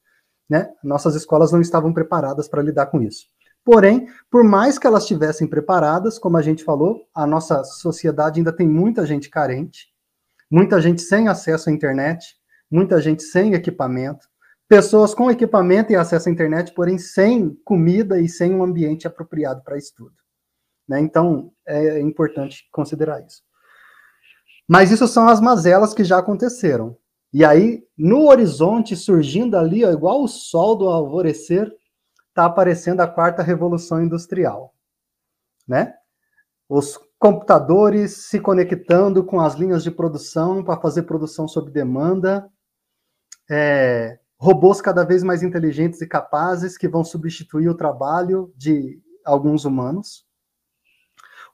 [0.48, 0.72] né?
[0.82, 3.26] Nossas escolas não estavam preparadas para lidar com isso.
[3.64, 8.52] Porém, por mais que elas estivessem preparadas, como a gente falou, a nossa sociedade ainda
[8.52, 9.88] tem muita gente carente,
[10.48, 12.36] muita gente sem acesso à internet,
[12.70, 14.26] muita gente sem equipamento,
[14.68, 19.62] pessoas com equipamento e acesso à internet, porém sem comida e sem um ambiente apropriado
[19.62, 20.14] para estudo.
[20.88, 21.00] Né?
[21.00, 23.42] Então, é importante considerar isso.
[24.68, 26.96] Mas isso são as mazelas que já aconteceram.
[27.32, 31.70] E aí, no horizonte, surgindo ali, ó, igual o sol do alvorecer,
[32.28, 34.74] está aparecendo a quarta revolução industrial.
[35.66, 35.94] Né?
[36.68, 42.48] Os computadores se conectando com as linhas de produção para fazer produção sob demanda,
[43.50, 49.64] é, robôs cada vez mais inteligentes e capazes que vão substituir o trabalho de alguns
[49.64, 50.26] humanos.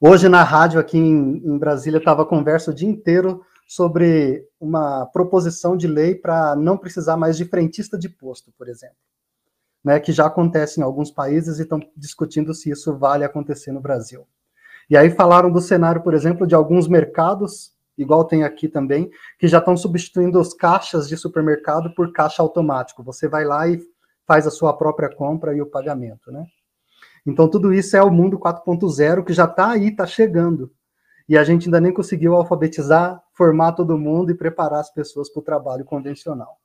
[0.01, 5.77] Hoje na rádio aqui em, em Brasília estava conversa o dia inteiro sobre uma proposição
[5.77, 8.97] de lei para não precisar mais de frentista de posto, por exemplo,
[9.85, 13.81] né, que já acontece em alguns países e estão discutindo se isso vale acontecer no
[13.81, 14.27] Brasil.
[14.89, 19.47] E aí falaram do cenário, por exemplo, de alguns mercados igual tem aqui também, que
[19.47, 23.03] já estão substituindo os caixas de supermercado por caixa automático.
[23.03, 23.79] Você vai lá e
[24.27, 26.45] faz a sua própria compra e o pagamento, né?
[27.27, 30.73] Então, tudo isso é o mundo 4.0 que já está aí, está chegando.
[31.29, 35.41] E a gente ainda nem conseguiu alfabetizar, formar todo mundo e preparar as pessoas para
[35.41, 36.59] o trabalho convencional.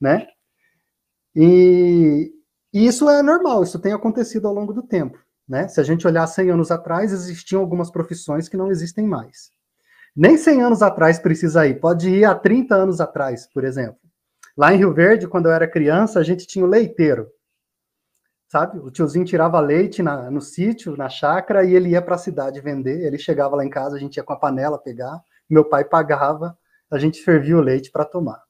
[0.00, 0.26] Né?
[1.34, 2.32] E,
[2.72, 5.18] isso é normal, isso tem acontecido ao longo do tempo.
[5.48, 5.66] Né?
[5.66, 9.50] Se a gente olhar 100 anos atrás, existiam algumas profissões que não existem mais.
[10.16, 13.98] Nem 100 anos atrás precisa ir, pode ir há 30 anos atrás, por exemplo.
[14.56, 17.28] Lá em Rio Verde, quando eu era criança, a gente tinha o leiteiro.
[18.48, 18.78] Sabe?
[18.80, 22.60] O tiozinho tirava leite na, no sítio, na chácara, e ele ia para a cidade
[22.60, 23.06] vender.
[23.06, 26.58] Ele chegava lá em casa, a gente ia com a panela pegar, meu pai pagava,
[26.90, 28.42] a gente fervia o leite para tomar.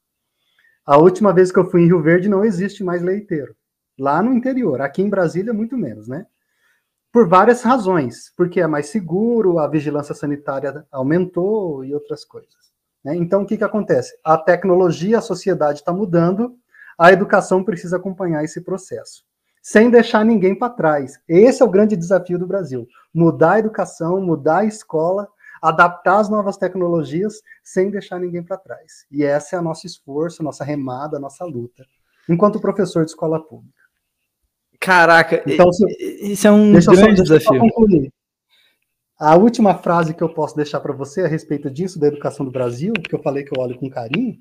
[0.86, 3.54] A última vez que eu fui em Rio Verde não existe mais leiteiro.
[3.98, 6.26] Lá no interior, aqui em Brasília, muito menos, né?
[7.12, 12.70] Por várias razões, porque é mais seguro, a vigilância sanitária aumentou e outras coisas.
[13.04, 13.16] Né?
[13.16, 14.16] Então, o que, que acontece?
[14.24, 16.56] A tecnologia, a sociedade está mudando,
[16.98, 19.24] a educação precisa acompanhar esse processo,
[19.60, 21.18] sem deixar ninguém para trás.
[21.28, 25.26] Esse é o grande desafio do Brasil: mudar a educação, mudar a escola,
[25.60, 29.06] adaptar as novas tecnologias, sem deixar ninguém para trás.
[29.10, 31.84] E esse é o nosso esforço, nossa remada, nossa luta,
[32.28, 33.79] enquanto professor de escola pública.
[34.80, 35.84] Caraca, então, se,
[36.22, 37.60] isso é um grande só, desafio.
[39.18, 42.50] A última frase que eu posso deixar para você a respeito disso, da educação do
[42.50, 44.38] Brasil, que eu falei que eu olho com carinho,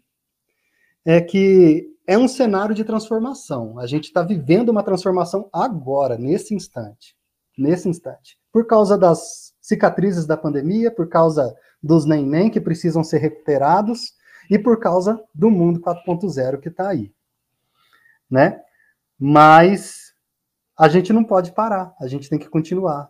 [1.05, 3.77] é que é um cenário de transformação.
[3.77, 7.13] A gente está vivendo uma transformação agora, nesse instante.
[7.57, 8.37] Nesse instante.
[8.53, 14.13] Por causa das cicatrizes da pandemia, por causa dos neném que precisam ser recuperados
[14.49, 17.11] e por causa do mundo 4.0 que está aí.
[18.31, 18.61] Né?
[19.19, 20.08] Mas
[20.79, 23.09] a gente não pode parar, a gente tem que continuar.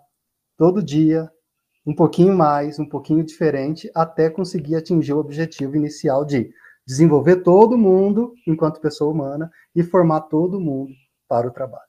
[0.58, 1.30] Todo dia,
[1.86, 6.50] um pouquinho mais, um pouquinho diferente, até conseguir atingir o objetivo inicial de
[6.86, 10.92] desenvolver todo mundo enquanto pessoa humana e formar todo mundo
[11.28, 11.84] para o trabalho.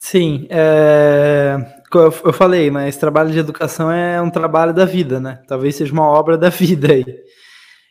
[0.00, 1.56] Sim, é...
[1.94, 5.40] eu falei, mas trabalho de educação é um trabalho da vida, né?
[5.46, 7.04] Talvez seja uma obra da vida aí.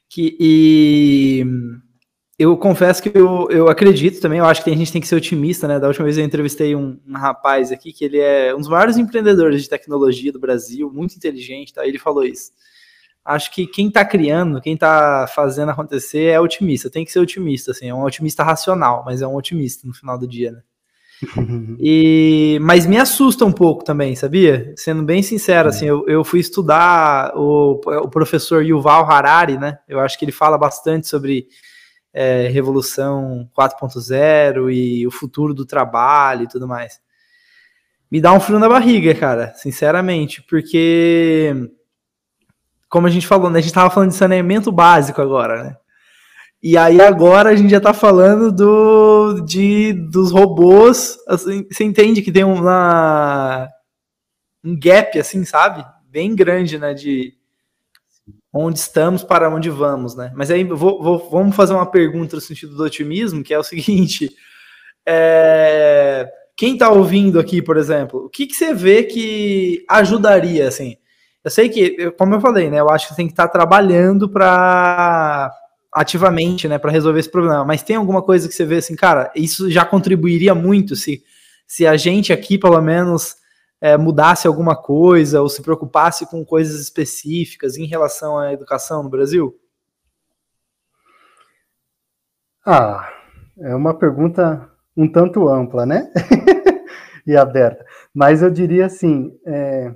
[0.10, 1.45] Que, e
[2.41, 5.15] eu confesso que eu, eu acredito também, eu acho que a gente tem que ser
[5.15, 5.80] otimista, né?
[5.80, 8.97] Da última vez eu entrevistei um, um, rapaz aqui que ele é um dos maiores
[8.97, 11.86] empreendedores de tecnologia do Brasil, muito inteligente, tá?
[11.86, 12.51] Ele falou isso.
[13.23, 17.71] Acho que quem está criando, quem está fazendo acontecer é otimista, tem que ser otimista,
[17.71, 20.62] assim, é um otimista racional, mas é um otimista no final do dia, né?
[21.80, 24.73] E, mas me assusta um pouco também, sabia?
[24.75, 29.77] Sendo bem sincero, assim, eu, eu fui estudar o, o professor Yuval Harari, né?
[29.88, 31.47] Eu acho que ele fala bastante sobre
[32.13, 37.00] é, Revolução 4.0 e o futuro do trabalho e tudo mais.
[38.12, 41.54] Me dá um frio na barriga, cara, sinceramente, porque,
[42.89, 45.78] como a gente falou, né, a gente tava falando de saneamento básico agora, né?
[46.62, 52.21] E aí agora a gente já tá falando do, de, dos robôs, assim, você entende
[52.21, 53.67] que tem uma,
[54.63, 55.84] um gap, assim, sabe?
[56.08, 57.34] Bem grande, né, de
[58.54, 60.32] onde estamos para onde vamos, né?
[60.36, 63.64] Mas aí vou, vou, vamos fazer uma pergunta no sentido do otimismo, que é o
[63.64, 64.30] seguinte,
[65.08, 70.98] é, quem tá ouvindo aqui, por exemplo, o que, que você vê que ajudaria, assim?
[71.44, 74.30] Eu sei que, como eu falei, né, eu acho que tem que estar tá trabalhando
[74.30, 75.52] para
[75.94, 77.66] ativamente, né, para resolver esse problema.
[77.66, 81.24] Mas tem alguma coisa que você vê assim, cara, isso já contribuiria muito se,
[81.68, 83.36] se a gente aqui, pelo menos,
[83.82, 89.10] é, mudasse alguma coisa ou se preocupasse com coisas específicas em relação à educação no
[89.10, 89.60] Brasil?
[92.65, 93.12] Ah,
[93.60, 96.12] é uma pergunta um tanto ampla, né?
[97.26, 97.86] e aberta.
[98.13, 99.96] Mas eu diria assim, é,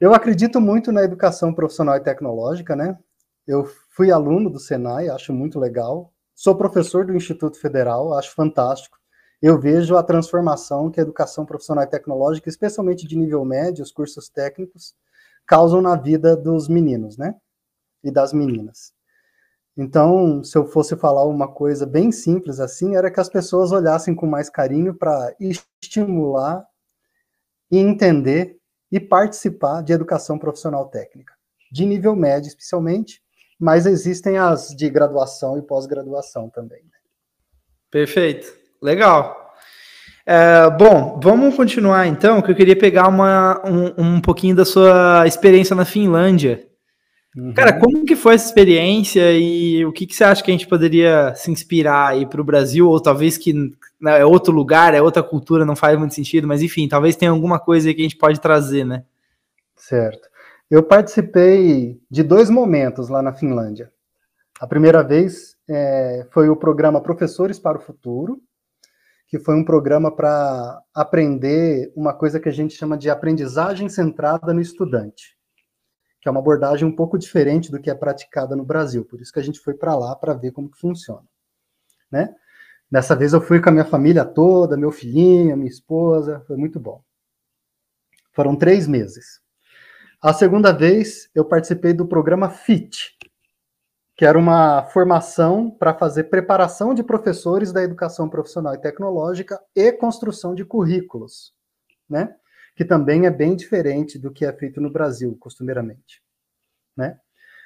[0.00, 2.98] eu acredito muito na educação profissional e tecnológica, né?
[3.46, 6.12] Eu fui aluno do Senai, acho muito legal.
[6.34, 8.98] Sou professor do Instituto Federal, acho fantástico.
[9.46, 13.92] Eu vejo a transformação que a educação profissional e tecnológica, especialmente de nível médio, os
[13.92, 14.94] cursos técnicos,
[15.46, 17.34] causam na vida dos meninos, né?
[18.02, 18.94] E das meninas.
[19.76, 24.14] Então, se eu fosse falar uma coisa bem simples assim, era que as pessoas olhassem
[24.14, 26.66] com mais carinho para estimular
[27.70, 28.58] e entender
[28.90, 31.34] e participar de educação profissional técnica,
[31.70, 33.22] de nível médio especialmente,
[33.60, 36.82] mas existem as de graduação e pós-graduação também.
[36.84, 36.98] Né?
[37.90, 39.52] Perfeito, legal.
[40.26, 45.26] É, bom, vamos continuar então, que eu queria pegar uma, um, um pouquinho da sua
[45.26, 46.66] experiência na Finlândia.
[47.36, 47.52] Uhum.
[47.52, 50.68] Cara, como que foi essa experiência e o que, que você acha que a gente
[50.68, 53.52] poderia se inspirar aí para o Brasil, ou talvez que
[54.00, 57.30] né, é outro lugar, é outra cultura, não faz muito sentido, mas enfim, talvez tenha
[57.30, 59.02] alguma coisa aí que a gente pode trazer, né?
[59.74, 60.28] Certo.
[60.70, 63.90] Eu participei de dois momentos lá na Finlândia.
[64.60, 68.40] A primeira vez é, foi o programa Professores para o Futuro,
[69.34, 74.54] que foi um programa para aprender uma coisa que a gente chama de aprendizagem centrada
[74.54, 75.36] no estudante,
[76.20, 79.04] que é uma abordagem um pouco diferente do que é praticada no Brasil.
[79.04, 81.26] Por isso que a gente foi para lá para ver como que funciona,
[82.12, 82.32] né?
[82.88, 86.78] Dessa vez eu fui com a minha família toda, meu filhinho, minha esposa, foi muito
[86.78, 87.02] bom.
[88.32, 89.40] Foram três meses.
[90.22, 93.13] A segunda vez, eu participei do programa FIT,
[94.16, 99.90] que era uma formação para fazer preparação de professores da educação profissional e tecnológica e
[99.92, 101.52] construção de currículos,
[102.08, 102.34] né?
[102.76, 106.22] Que também é bem diferente do que é feito no Brasil, costumeiramente,
[106.96, 107.18] né?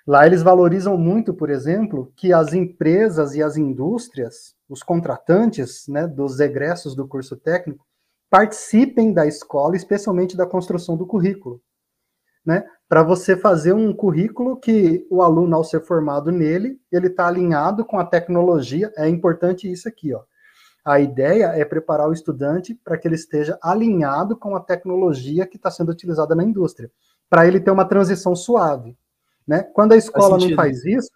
[0.07, 6.07] Lá eles valorizam muito, por exemplo, que as empresas e as indústrias, os contratantes, né,
[6.07, 7.87] dos egressos do curso técnico,
[8.31, 11.61] participem da escola, especialmente da construção do currículo
[12.49, 12.65] né?
[12.89, 17.85] Para você fazer um currículo que o aluno, ao ser formado nele, ele está alinhado
[17.85, 18.91] com a tecnologia.
[18.97, 20.23] É importante isso aqui, ó.
[20.83, 25.59] A ideia é preparar o estudante para que ele esteja alinhado com a tecnologia que
[25.59, 26.91] está sendo utilizada na indústria,
[27.29, 28.97] para ele ter uma transição suave.
[29.47, 29.65] Né?
[29.75, 31.13] Quando a escola faz não faz isso,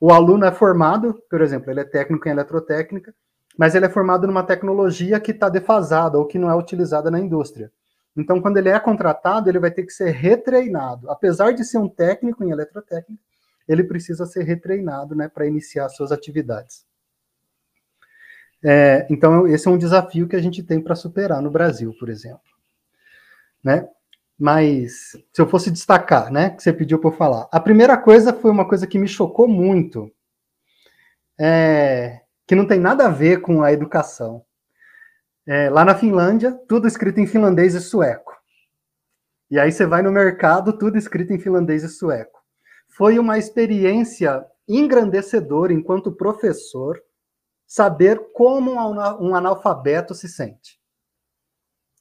[0.00, 3.14] o aluno é formado, por exemplo, ele é técnico em eletrotécnica,
[3.56, 7.20] mas ele é formado numa tecnologia que está defasada ou que não é utilizada na
[7.20, 7.70] indústria.
[8.16, 11.10] Então, quando ele é contratado, ele vai ter que ser retreinado.
[11.10, 13.22] Apesar de ser um técnico em eletrotécnica,
[13.66, 16.84] ele precisa ser retreinado né, para iniciar suas atividades.
[18.62, 22.08] É, então, esse é um desafio que a gente tem para superar no Brasil, por
[22.08, 22.40] exemplo.
[23.64, 23.88] Né?
[24.38, 28.32] Mas, se eu fosse destacar, né, que você pediu para eu falar, a primeira coisa
[28.32, 30.12] foi uma coisa que me chocou muito,
[31.38, 34.44] é, que não tem nada a ver com a educação.
[35.46, 38.32] É, lá na Finlândia, tudo escrito em finlandês e sueco.
[39.50, 42.40] E aí você vai no mercado, tudo escrito em finlandês e sueco.
[42.88, 47.02] Foi uma experiência engrandecedora enquanto professor
[47.66, 50.78] saber como um analfabeto se sente.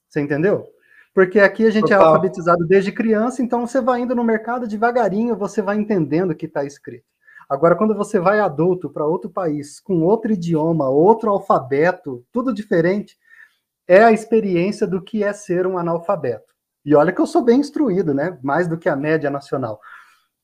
[0.08, 0.68] Você entendeu?
[1.14, 2.02] Porque aqui a gente é Total.
[2.02, 6.36] é alfabetizado desde criança, então você vai indo no mercado devagarinho, você vai entendendo o
[6.36, 7.06] que está escrito.
[7.50, 13.18] Agora, quando você vai adulto para outro país, com outro idioma, outro alfabeto, tudo diferente,
[13.88, 16.54] é a experiência do que é ser um analfabeto.
[16.84, 18.39] E olha que eu sou bem instruído, né?
[18.41, 19.80] Mais do que a média nacional.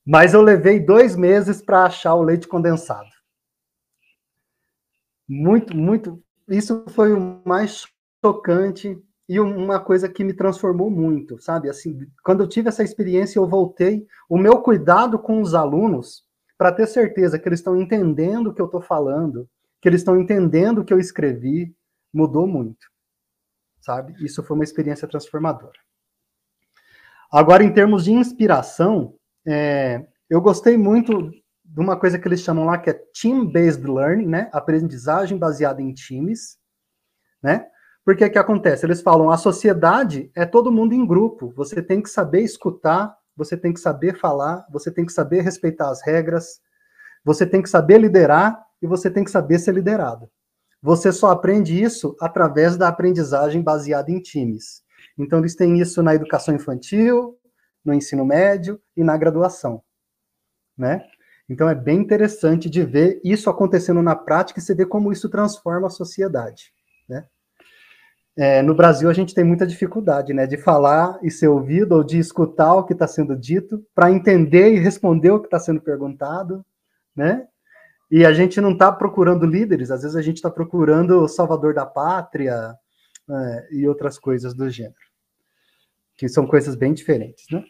[0.06, 3.10] Mas eu levei dois meses para achar o leite condensado.
[5.28, 6.22] Muito, muito.
[6.48, 7.86] isso foi o mais
[8.24, 8.98] chocante
[9.28, 11.68] e uma coisa que me transformou muito, sabe?
[11.68, 14.06] Assim, quando eu tive essa experiência, eu voltei.
[14.28, 16.24] O meu cuidado com os alunos,
[16.56, 19.46] para ter certeza que eles estão entendendo o que eu estou falando,
[19.82, 21.74] que eles estão entendendo o que eu escrevi,
[22.12, 22.86] mudou muito,
[23.88, 24.14] sabe?
[24.22, 25.78] Isso foi uma experiência transformadora.
[27.32, 29.14] Agora, em termos de inspiração,
[29.46, 31.30] é, eu gostei muito
[31.64, 34.50] de uma coisa que eles chamam lá que é team-based learning, né?
[34.52, 36.58] Aprendizagem baseada em times,
[37.42, 37.66] né?
[38.04, 38.84] Porque que acontece?
[38.84, 41.50] Eles falam, a sociedade é todo mundo em grupo.
[41.56, 45.88] Você tem que saber escutar, você tem que saber falar, você tem que saber respeitar
[45.88, 46.60] as regras,
[47.24, 50.30] você tem que saber liderar e você tem que saber ser liderado.
[50.80, 54.82] Você só aprende isso através da aprendizagem baseada em times.
[55.18, 57.36] Então, eles têm isso na educação infantil,
[57.84, 59.82] no ensino médio e na graduação,
[60.76, 61.04] né?
[61.48, 65.28] Então, é bem interessante de ver isso acontecendo na prática e você ver como isso
[65.28, 66.72] transforma a sociedade,
[67.08, 67.26] né?
[68.36, 72.04] É, no Brasil, a gente tem muita dificuldade, né, de falar e ser ouvido ou
[72.04, 75.80] de escutar o que está sendo dito, para entender e responder o que está sendo
[75.80, 76.64] perguntado,
[77.16, 77.48] né?
[78.10, 81.74] E a gente não está procurando líderes, às vezes a gente está procurando o salvador
[81.74, 82.74] da pátria
[83.28, 84.94] é, e outras coisas do gênero,
[86.16, 87.62] que são coisas bem diferentes, né?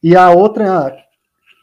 [0.00, 0.96] E a outra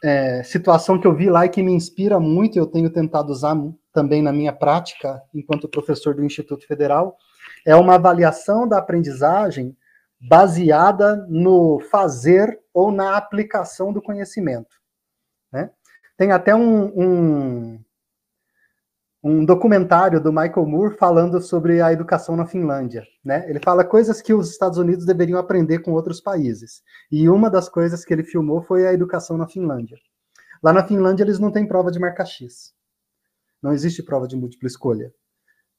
[0.04, 3.56] é, situação que eu vi lá e que me inspira muito, eu tenho tentado usar
[3.92, 7.16] também na minha prática enquanto professor do Instituto Federal,
[7.64, 9.74] é uma avaliação da aprendizagem
[10.20, 14.76] baseada no fazer ou na aplicação do conhecimento.
[15.50, 15.70] Né?
[16.16, 17.84] Tem até um, um,
[19.28, 23.04] um, documentário do Michael Moore falando sobre a educação na Finlândia.
[23.24, 23.48] Né?
[23.48, 26.82] Ele fala coisas que os Estados Unidos deveriam aprender com outros países.
[27.10, 29.96] E uma das coisas que ele filmou foi a educação na Finlândia.
[30.62, 32.74] Lá na Finlândia, eles não têm prova de marca X.
[33.62, 35.12] Não existe prova de múltipla escolha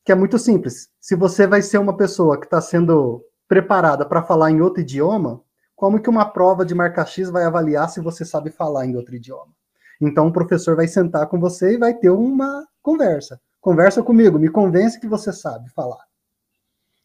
[0.08, 0.90] que é muito simples.
[1.02, 5.44] Se você vai ser uma pessoa que está sendo preparada para falar em outro idioma,
[5.76, 9.14] como que uma prova de marca X vai avaliar se você sabe falar em outro
[9.14, 9.57] idioma?
[10.02, 13.40] Então o professor vai sentar com você e vai ter uma conversa.
[13.60, 16.06] Conversa comigo, me convence que você sabe falar.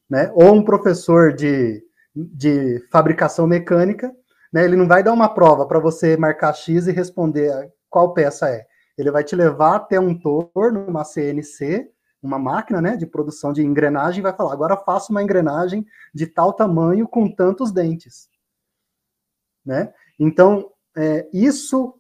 [0.09, 0.31] Né?
[0.35, 1.83] Ou um professor de,
[2.15, 4.13] de fabricação mecânica,
[4.53, 4.65] né?
[4.65, 8.67] ele não vai dar uma prova para você marcar X e responder qual peça é.
[8.97, 11.91] Ele vai te levar até um torno, uma CNC,
[12.23, 16.53] uma máquina né, de produção de engrenagem vai falar: agora faça uma engrenagem de tal
[16.53, 18.29] tamanho com tantos dentes.
[19.65, 19.93] Né?
[20.19, 21.99] Então, é, isso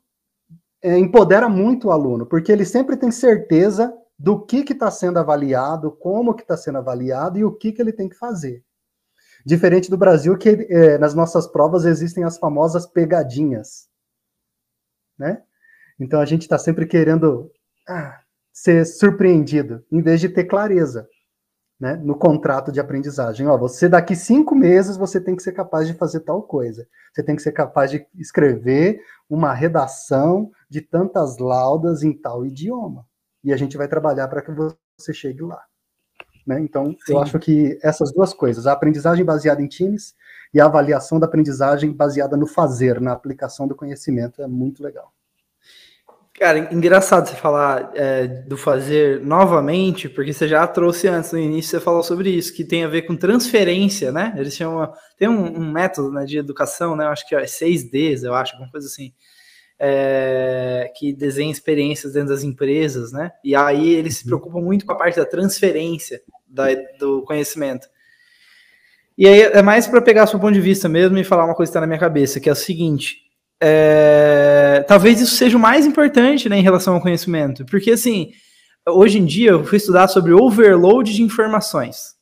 [0.82, 5.90] é, empodera muito o aluno, porque ele sempre tem certeza do que está sendo avaliado,
[5.92, 8.64] como que está sendo avaliado e o que, que ele tem que fazer.
[9.44, 13.88] Diferente do Brasil, que é, nas nossas provas existem as famosas pegadinhas.
[15.18, 15.42] Né?
[15.98, 17.50] Então a gente está sempre querendo.
[17.88, 21.08] Ah, ser surpreendido, em vez de ter clareza
[21.80, 23.46] né, no contrato de aprendizagem.
[23.48, 26.86] Ó, você daqui cinco meses você tem que ser capaz de fazer tal coisa.
[27.12, 33.06] Você tem que ser capaz de escrever uma redação de tantas laudas em tal idioma.
[33.44, 35.62] E a gente vai trabalhar para que você chegue lá.
[36.46, 36.60] Né?
[36.60, 37.12] Então, Sim.
[37.12, 40.14] eu acho que essas duas coisas, a aprendizagem baseada em times
[40.54, 45.12] e a avaliação da aprendizagem baseada no fazer, na aplicação do conhecimento, é muito legal.
[46.32, 51.72] Cara, engraçado você falar é, do fazer novamente, porque você já trouxe antes, no início
[51.72, 54.34] você falou sobre isso, que tem a ver com transferência, né?
[54.38, 57.04] Eles chamam, tem um, um método né, de educação, né?
[57.04, 59.12] Eu acho que é 6Ds, eu acho, alguma coisa assim,
[59.84, 63.32] é, que desenha experiências dentro das empresas, né?
[63.42, 64.28] E aí eles se uhum.
[64.28, 66.66] preocupam muito com a parte da transferência da,
[67.00, 67.88] do conhecimento.
[69.18, 71.68] E aí é mais para pegar seu ponto de vista mesmo e falar uma coisa
[71.68, 73.16] que está na minha cabeça, que é o seguinte:
[73.60, 78.30] é, talvez isso seja o mais importante né, em relação ao conhecimento, porque assim,
[78.88, 82.14] hoje em dia eu fui estudar sobre overload de informações.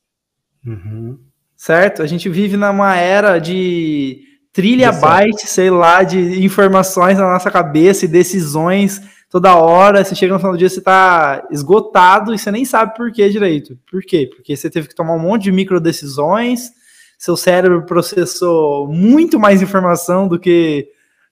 [0.65, 1.19] Uhum.
[1.55, 2.01] Certo?
[2.01, 8.07] A gente vive numa era de trilhabytes, sei lá, de informações na nossa cabeça e
[8.07, 10.03] decisões toda hora.
[10.03, 13.27] Você chega no final do dia, você está esgotado e você nem sabe por que
[13.29, 13.77] direito.
[13.89, 14.29] Por quê?
[14.33, 16.71] Porque você teve que tomar um monte de micro decisões,
[17.17, 20.89] seu cérebro processou muito mais informação do que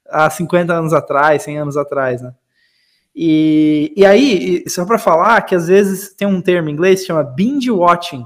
[0.08, 2.34] há 50 anos atrás, 100 anos atrás, né?
[3.14, 7.08] E, e aí, só para falar que às vezes tem um termo em inglês que
[7.08, 8.24] chama binge watching,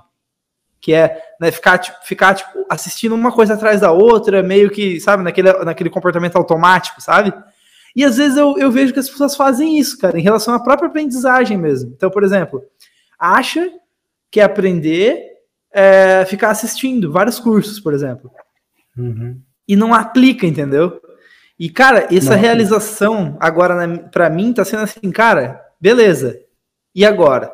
[0.83, 4.99] que é né, ficar, tipo, ficar tipo, assistindo uma coisa atrás da outra, meio que,
[4.99, 7.33] sabe, naquele, naquele comportamento automático, sabe?
[7.95, 10.59] E às vezes eu, eu vejo que as pessoas fazem isso, cara, em relação à
[10.59, 11.93] própria aprendizagem mesmo.
[11.95, 12.61] Então, por exemplo,
[13.17, 13.71] acha
[14.29, 15.23] que é aprender
[15.71, 18.29] é, ficar assistindo vários cursos, por exemplo.
[18.97, 19.39] Uhum.
[19.65, 21.01] E não aplica, entendeu?
[21.57, 22.35] E, cara, essa Nossa.
[22.35, 26.37] realização agora para mim tá sendo assim, cara, beleza.
[26.93, 27.49] E agora?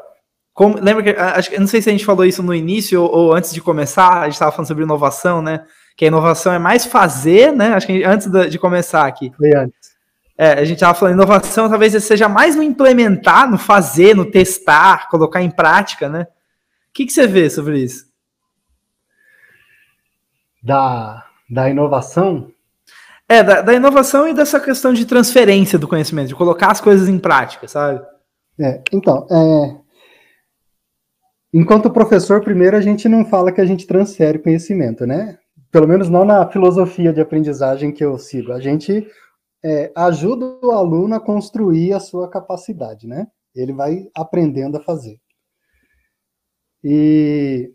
[0.59, 3.33] Como, lembra que, acho, não sei se a gente falou isso no início ou, ou
[3.33, 5.65] antes de começar, a gente estava falando sobre inovação, né?
[5.95, 7.75] Que a inovação é mais fazer, né?
[7.75, 9.31] Acho que antes de, de começar aqui.
[9.37, 9.91] Foi antes.
[10.37, 15.07] É, a gente estava falando, inovação talvez seja mais no implementar, no fazer, no testar,
[15.07, 16.23] colocar em prática, né?
[16.23, 18.07] O que, que você vê sobre isso?
[20.61, 22.51] Da, da inovação?
[23.29, 27.07] É, da, da, inovação e dessa questão de transferência do conhecimento, de colocar as coisas
[27.07, 28.01] em prática, sabe?
[28.59, 29.88] É, então, é,
[31.53, 35.37] enquanto professor, primeiro a gente não fala que a gente transfere conhecimento, né?
[35.71, 38.51] Pelo menos não na filosofia de aprendizagem que eu sigo.
[38.51, 39.07] A gente
[39.63, 43.27] é, ajuda o aluno a construir a sua capacidade, né?
[43.55, 45.19] Ele vai aprendendo a fazer.
[46.83, 47.71] E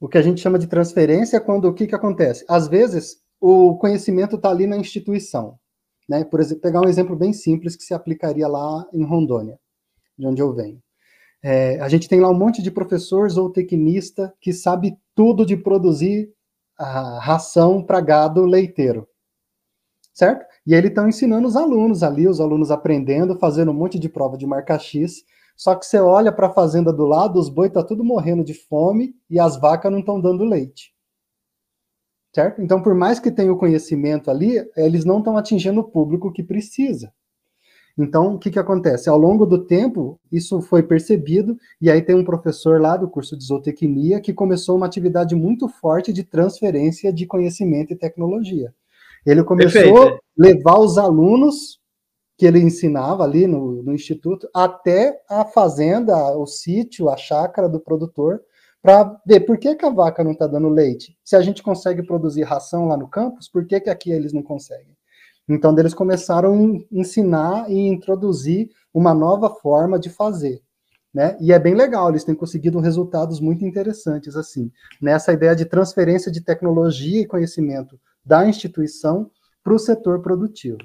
[0.00, 2.44] o que a gente chama de transferência é quando o que, que acontece?
[2.48, 5.58] Às vezes, o conhecimento está ali na instituição.
[6.08, 6.24] Né?
[6.24, 9.58] Por exemplo, pegar um exemplo bem simples que se aplicaria lá em Rondônia,
[10.18, 10.80] de onde eu venho.
[11.48, 16.28] É, a gente tem lá um monte de professor zootecnista que sabe tudo de produzir
[16.76, 19.06] a ração para gado leiteiro.
[20.12, 20.44] Certo?
[20.66, 24.08] E aí eles estão ensinando os alunos ali, os alunos aprendendo, fazendo um monte de
[24.08, 25.22] prova de marca X.
[25.56, 28.52] Só que você olha para a fazenda do lado, os boi tá tudo morrendo de
[28.52, 30.96] fome e as vacas não estão dando leite
[32.34, 32.60] certo?
[32.60, 36.42] Então, por mais que tenha o conhecimento ali, eles não estão atingindo o público que
[36.42, 37.10] precisa.
[37.98, 39.08] Então, o que, que acontece?
[39.08, 43.36] Ao longo do tempo, isso foi percebido, e aí tem um professor lá do curso
[43.36, 48.74] de zootecnia que começou uma atividade muito forte de transferência de conhecimento e tecnologia.
[49.24, 51.80] Ele começou a levar os alunos
[52.36, 57.80] que ele ensinava ali no, no instituto até a fazenda, o sítio, a chácara do
[57.80, 58.42] produtor,
[58.82, 61.16] para ver por que, que, a vaca não está dando leite.
[61.24, 64.42] Se a gente consegue produzir ração lá no campus, por que, que aqui eles não
[64.42, 64.95] conseguem?
[65.48, 70.60] Então, eles começaram a ensinar e introduzir uma nova forma de fazer.
[71.14, 71.36] Né?
[71.40, 74.70] E é bem legal, eles têm conseguido resultados muito interessantes assim,
[75.00, 79.30] nessa ideia de transferência de tecnologia e conhecimento da instituição
[79.64, 80.78] para o setor produtivo.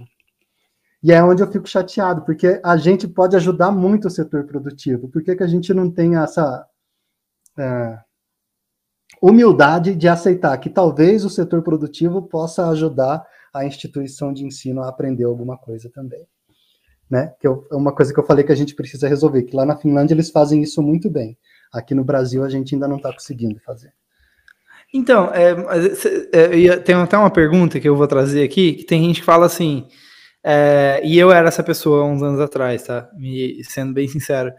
[1.03, 5.09] E é onde eu fico chateado, porque a gente pode ajudar muito o setor produtivo.
[5.09, 6.66] Por que, que a gente não tem essa
[7.57, 7.99] é,
[9.22, 14.89] humildade de aceitar que talvez o setor produtivo possa ajudar a instituição de ensino a
[14.89, 16.26] aprender alguma coisa também.
[17.10, 17.34] Né?
[17.39, 19.76] Que é uma coisa que eu falei que a gente precisa resolver, que lá na
[19.76, 21.38] Finlândia eles fazem isso muito bem.
[21.74, 23.93] Aqui no Brasil a gente ainda não está conseguindo fazer.
[24.93, 25.56] Então, é,
[26.34, 29.45] é, tem até uma pergunta que eu vou trazer aqui, que tem gente que fala
[29.45, 29.88] assim,
[30.43, 33.10] é, e eu era essa pessoa uns anos atrás, tá?
[33.16, 34.52] Me, sendo bem sincero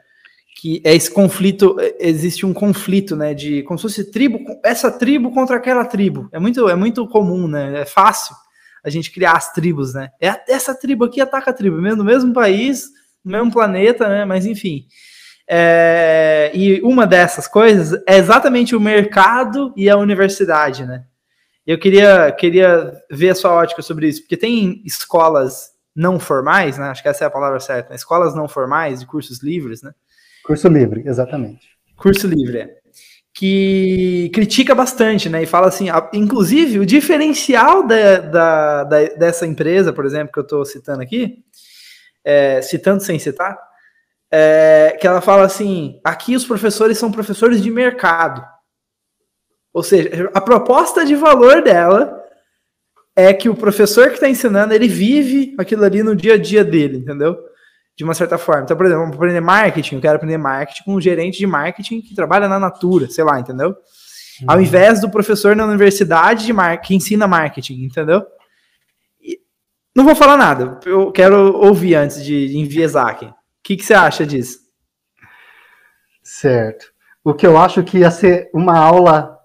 [0.55, 4.91] que é esse conflito, é, existe um conflito, né, de como se fosse tribo, essa
[4.91, 6.29] tribo contra aquela tribo.
[6.33, 7.81] É muito, é muito comum, né?
[7.81, 8.35] É fácil
[8.85, 10.11] a gente criar as tribos, né?
[10.21, 12.89] É essa tribo aqui ataca a tribo, mesmo no mesmo país,
[13.25, 14.25] no mesmo planeta, né?
[14.25, 14.87] Mas enfim.
[15.49, 21.05] É, e uma dessas coisas é exatamente o mercado e a universidade, né?
[21.67, 26.87] Eu queria, queria ver a sua ótica sobre isso, porque tem escolas não formais, né?
[26.87, 27.97] Acho que essa é a palavra certa, né?
[27.97, 29.93] escolas não formais de cursos livres, né?
[30.45, 31.69] Curso livre, exatamente.
[31.97, 32.82] Curso livre, é.
[33.35, 35.43] Que critica bastante, né?
[35.43, 40.39] E fala assim, a, inclusive, o diferencial da, da, da, dessa empresa, por exemplo, que
[40.39, 41.43] eu estou citando aqui,
[42.25, 43.59] é, citando sem citar,
[44.31, 48.45] é, que ela fala assim: aqui os professores são professores de mercado.
[49.73, 52.23] Ou seja, a proposta de valor dela
[53.17, 56.65] é que o professor que está ensinando, ele vive aquilo ali no dia a dia
[56.65, 57.39] dele, entendeu?
[58.03, 58.65] De uma certa forma.
[58.65, 62.01] Então, por exemplo, vamos aprender marketing, eu quero aprender marketing com um gerente de marketing
[62.01, 63.69] que trabalha na Natura, sei lá, entendeu?
[63.69, 64.47] Uhum.
[64.49, 66.81] Ao invés do professor na universidade de mar...
[66.81, 68.27] que ensina marketing, entendeu?
[69.23, 69.39] E
[69.95, 73.27] não vou falar nada, eu quero ouvir antes de enviesar aqui.
[73.27, 74.59] O que, que você acha disso?
[76.25, 76.87] Certo.
[77.23, 79.39] O que eu acho que ia ser uma aula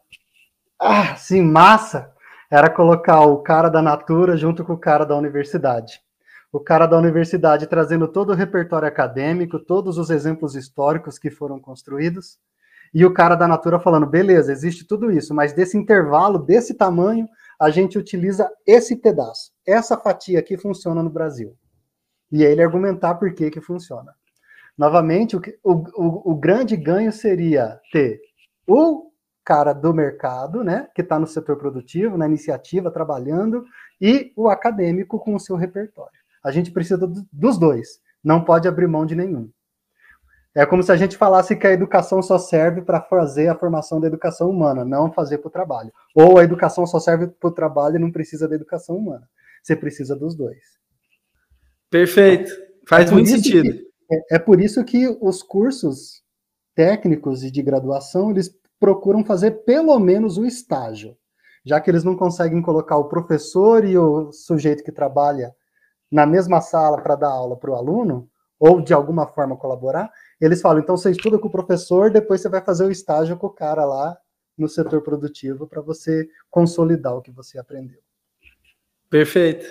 [0.82, 2.12] ah, assim, massa
[2.50, 6.02] era colocar o cara da Natura junto com o cara da universidade
[6.58, 11.60] o cara da universidade trazendo todo o repertório acadêmico, todos os exemplos históricos que foram
[11.60, 12.40] construídos,
[12.92, 17.28] e o cara da Natura falando: beleza, existe tudo isso, mas desse intervalo, desse tamanho,
[17.60, 19.52] a gente utiliza esse pedaço.
[19.66, 21.56] Essa fatia aqui funciona no Brasil.
[22.32, 24.14] E ele argumentar por que, que funciona.
[24.76, 28.20] Novamente, o, o, o grande ganho seria ter
[28.68, 29.12] o
[29.46, 33.64] cara do mercado, né, que está no setor produtivo, na iniciativa, trabalhando,
[34.02, 36.17] e o acadêmico com o seu repertório.
[36.44, 36.98] A gente precisa
[37.32, 39.50] dos dois, não pode abrir mão de nenhum.
[40.58, 44.00] É como se a gente falasse que a educação só serve para fazer a formação
[44.00, 45.92] da educação humana, não fazer para o trabalho.
[46.16, 49.30] Ou a educação só serve para o trabalho e não precisa da educação humana.
[49.62, 50.58] Você precisa dos dois.
[51.92, 52.52] Perfeito.
[52.90, 53.72] Faz é muito sentido.
[53.72, 56.24] Que, é, é por isso que os cursos
[56.74, 61.16] técnicos e de graduação, eles procuram fazer pelo menos o estágio,
[61.64, 65.54] já que eles não conseguem colocar o professor e o sujeito que trabalha
[66.12, 68.30] na mesma sala para dar aula para o aluno,
[68.60, 70.10] ou de alguma forma colaborar,
[70.42, 73.48] eles falam, então você estuda com o professor, depois você vai fazer o estágio com
[73.48, 74.18] o cara lá
[74.58, 78.00] no setor produtivo para você consolidar o que você aprendeu.
[79.10, 79.66] Perfeito.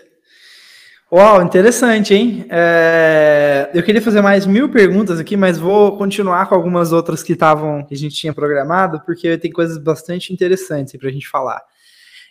[1.13, 2.47] Uau, interessante, hein?
[2.51, 7.33] É, eu queria fazer mais mil perguntas aqui, mas vou continuar com algumas outras que
[7.33, 11.63] estavam que a gente tinha programado, porque tem coisas bastante interessantes para a gente falar.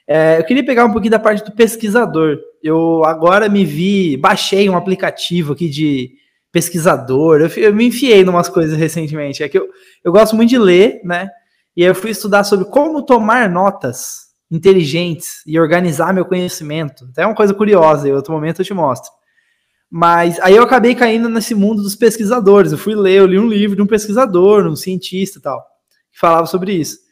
[0.08, 2.38] É, eu queria pegar um pouquinho da parte do pesquisador.
[2.62, 6.12] Eu agora me vi, baixei um aplicativo aqui de
[6.52, 7.42] pesquisador.
[7.42, 9.44] Eu, eu me enfiei em umas coisas recentemente.
[9.44, 9.68] É que eu,
[10.04, 11.30] eu gosto muito de ler, né?
[11.76, 17.06] E eu fui estudar sobre como tomar notas inteligentes e organizar meu conhecimento.
[17.12, 19.12] Até uma coisa curiosa, em outro momento eu te mostro.
[19.90, 22.72] Mas aí eu acabei caindo nesse mundo dos pesquisadores.
[22.72, 25.62] Eu fui ler, eu li um livro de um pesquisador, um cientista e tal,
[26.12, 27.05] que falava sobre isso.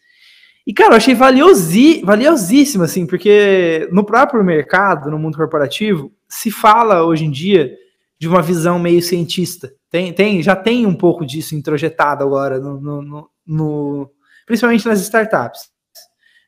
[0.66, 6.50] E, cara, eu achei valiosi, valiosíssimo, assim, porque no próprio mercado, no mundo corporativo, se
[6.50, 7.72] fala hoje em dia
[8.18, 9.74] de uma visão meio cientista.
[9.90, 14.10] Tem, tem, já tem um pouco disso introjetado agora, no, no, no
[14.46, 15.72] principalmente nas startups.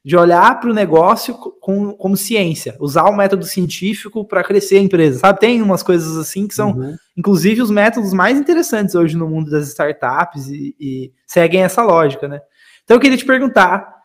[0.03, 4.81] De olhar para o negócio com, como ciência, usar o método científico para crescer a
[4.81, 5.39] empresa, sabe?
[5.39, 6.95] Tem umas coisas assim que são, uhum.
[7.17, 12.27] inclusive, os métodos mais interessantes hoje no mundo das startups e, e seguem essa lógica,
[12.27, 12.39] né?
[12.83, 13.95] Então eu queria te perguntar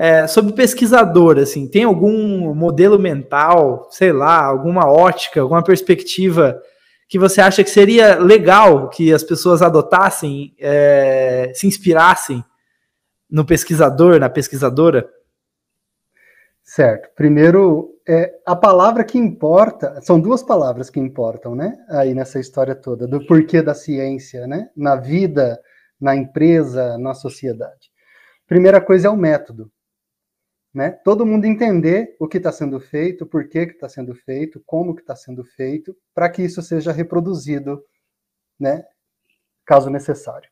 [0.00, 6.62] é, sobre pesquisador, assim, tem algum modelo mental, sei lá, alguma ótica, alguma perspectiva
[7.08, 12.44] que você acha que seria legal que as pessoas adotassem, é, se inspirassem
[13.28, 15.08] no pesquisador, na pesquisadora?
[16.62, 17.08] Certo.
[17.16, 21.76] Primeiro, é, a palavra que importa, são duas palavras que importam, né?
[21.88, 24.68] Aí nessa história toda, do porquê da ciência, né?
[24.76, 25.58] Na vida,
[26.00, 27.90] na empresa, na sociedade.
[28.46, 29.68] Primeira coisa é o método
[30.78, 30.92] né?
[30.92, 35.00] Todo mundo entender o que está sendo feito, por que está sendo feito, como que
[35.00, 37.82] está sendo feito, para que isso seja reproduzido,
[38.56, 38.84] né?
[39.66, 40.48] Caso necessário.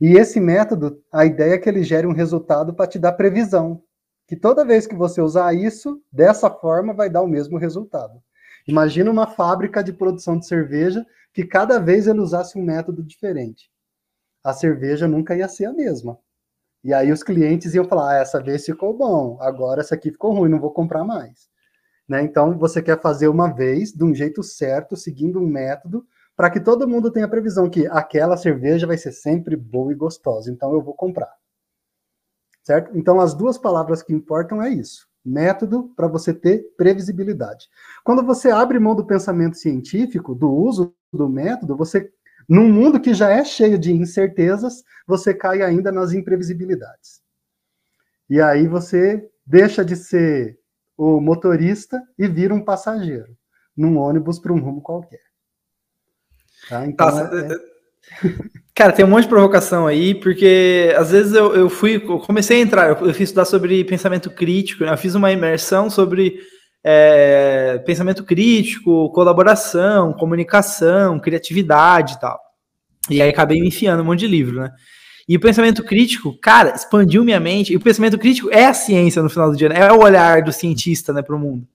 [0.00, 3.84] E esse método, a ideia é que ele gere um resultado para te dar previsão,
[4.26, 8.20] que toda vez que você usar isso, dessa forma vai dar o mesmo resultado.
[8.66, 13.70] Imagina uma fábrica de produção de cerveja que cada vez ele usasse um método diferente.
[14.42, 16.18] A cerveja nunca ia ser a mesma.
[16.86, 20.32] E aí os clientes iam falar: ah, essa vez ficou bom, agora essa aqui ficou
[20.32, 21.48] ruim, não vou comprar mais.
[22.08, 22.22] Né?
[22.22, 26.06] Então você quer fazer uma vez, de um jeito certo, seguindo um método,
[26.36, 29.96] para que todo mundo tenha a previsão que aquela cerveja vai ser sempre boa e
[29.96, 31.32] gostosa, então eu vou comprar.
[32.62, 32.96] Certo?
[32.96, 35.08] Então as duas palavras que importam é isso.
[35.24, 37.68] Método para você ter previsibilidade.
[38.04, 42.12] Quando você abre mão do pensamento científico, do uso do método, você
[42.48, 47.20] num mundo que já é cheio de incertezas, você cai ainda nas imprevisibilidades.
[48.28, 50.58] E aí você deixa de ser
[50.96, 53.36] o motorista e vira um passageiro
[53.76, 55.20] num ônibus para um rumo qualquer.
[56.68, 56.86] Tá?
[56.86, 58.56] Então, Nossa, é, é...
[58.74, 62.58] Cara, tem um monte de provocação aí, porque às vezes eu, eu fui, eu comecei
[62.58, 64.92] a entrar, eu, eu fiz estudar sobre pensamento crítico, né?
[64.92, 66.40] eu fiz uma imersão sobre
[66.88, 72.38] é, pensamento crítico, colaboração, comunicação, criatividade e tal.
[73.10, 74.70] E aí acabei me enfiando um monte de livro, né?
[75.28, 77.72] E o pensamento crítico, cara, expandiu minha mente.
[77.72, 79.80] E o pensamento crítico é a ciência no final do dia, né?
[79.80, 81.66] é o olhar do cientista, né, para o mundo.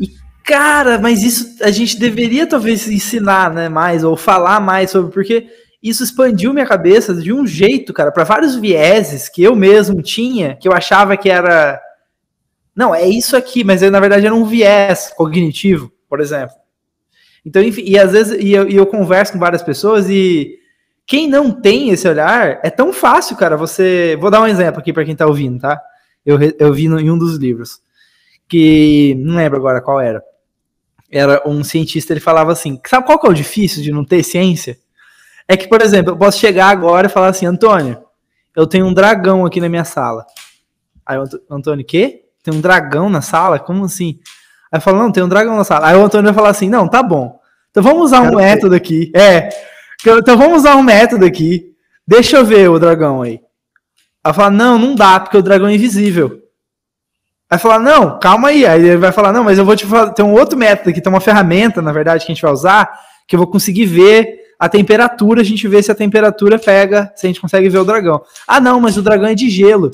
[0.00, 0.08] E
[0.42, 5.46] cara, mas isso a gente deveria talvez ensinar, né, mais ou falar mais sobre, porque
[5.82, 10.56] isso expandiu minha cabeça de um jeito, cara, para vários vieses que eu mesmo tinha,
[10.56, 11.78] que eu achava que era
[12.80, 16.56] não, é isso aqui, mas na verdade era um viés cognitivo, por exemplo.
[17.44, 20.58] Então, enfim, e às vezes e eu, e eu converso com várias pessoas e
[21.06, 24.16] quem não tem esse olhar, é tão fácil, cara, você...
[24.18, 25.78] Vou dar um exemplo aqui para quem tá ouvindo, tá?
[26.24, 27.82] Eu, eu vi no, em um dos livros,
[28.48, 30.22] que não lembro agora qual era.
[31.10, 34.22] Era um cientista, ele falava assim, sabe qual que é o difícil de não ter
[34.22, 34.78] ciência?
[35.46, 38.02] É que, por exemplo, eu posso chegar agora e falar assim, Antônio,
[38.56, 40.24] eu tenho um dragão aqui na minha sala.
[41.04, 42.29] Aí o Antônio, quê?
[42.42, 43.58] Tem um dragão na sala?
[43.58, 44.18] Como assim?
[44.72, 45.88] Aí eu falo, não, tem um dragão na sala.
[45.88, 47.38] Aí o Antônio vai falar assim, não, tá bom.
[47.70, 49.10] Então vamos usar um método aqui.
[49.14, 49.48] É.
[50.04, 51.74] Então vamos usar um método aqui.
[52.06, 53.40] Deixa eu ver o dragão aí.
[54.22, 56.40] Aí fala, não, não dá, porque o dragão é invisível.
[57.48, 58.64] Aí fala, não, calma aí.
[58.64, 61.00] Aí ele vai falar, não, mas eu vou te falar, tem um outro método aqui,
[61.00, 62.90] tem uma ferramenta, na verdade, que a gente vai usar,
[63.26, 67.26] que eu vou conseguir ver a temperatura, a gente vê se a temperatura pega, se
[67.26, 68.22] a gente consegue ver o dragão.
[68.46, 69.90] Ah, não, mas o dragão é de gelo.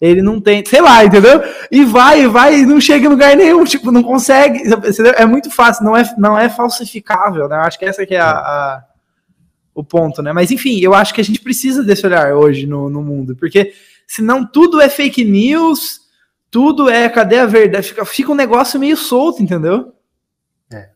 [0.00, 1.42] Ele não tem, sei lá, entendeu?
[1.70, 4.58] E vai, vai, e não chega em lugar nenhum, tipo, não consegue.
[4.68, 5.14] Entendeu?
[5.16, 7.56] É muito fácil, não é, não é falsificável, né?
[7.56, 8.84] Acho que essa que é a, a
[9.76, 10.32] o ponto, né?
[10.32, 13.74] Mas enfim, eu acho que a gente precisa desse olhar hoje no, no mundo, porque
[14.06, 16.00] senão tudo é fake news,
[16.50, 17.88] tudo é cadê a verdade?
[17.88, 19.92] Fica, fica um negócio meio solto, entendeu?
[20.72, 20.88] É.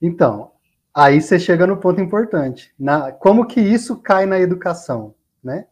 [0.00, 0.52] Então,
[0.94, 2.72] aí você chega no ponto importante.
[2.78, 5.12] Na, como que isso cai na educação,
[5.42, 5.66] né?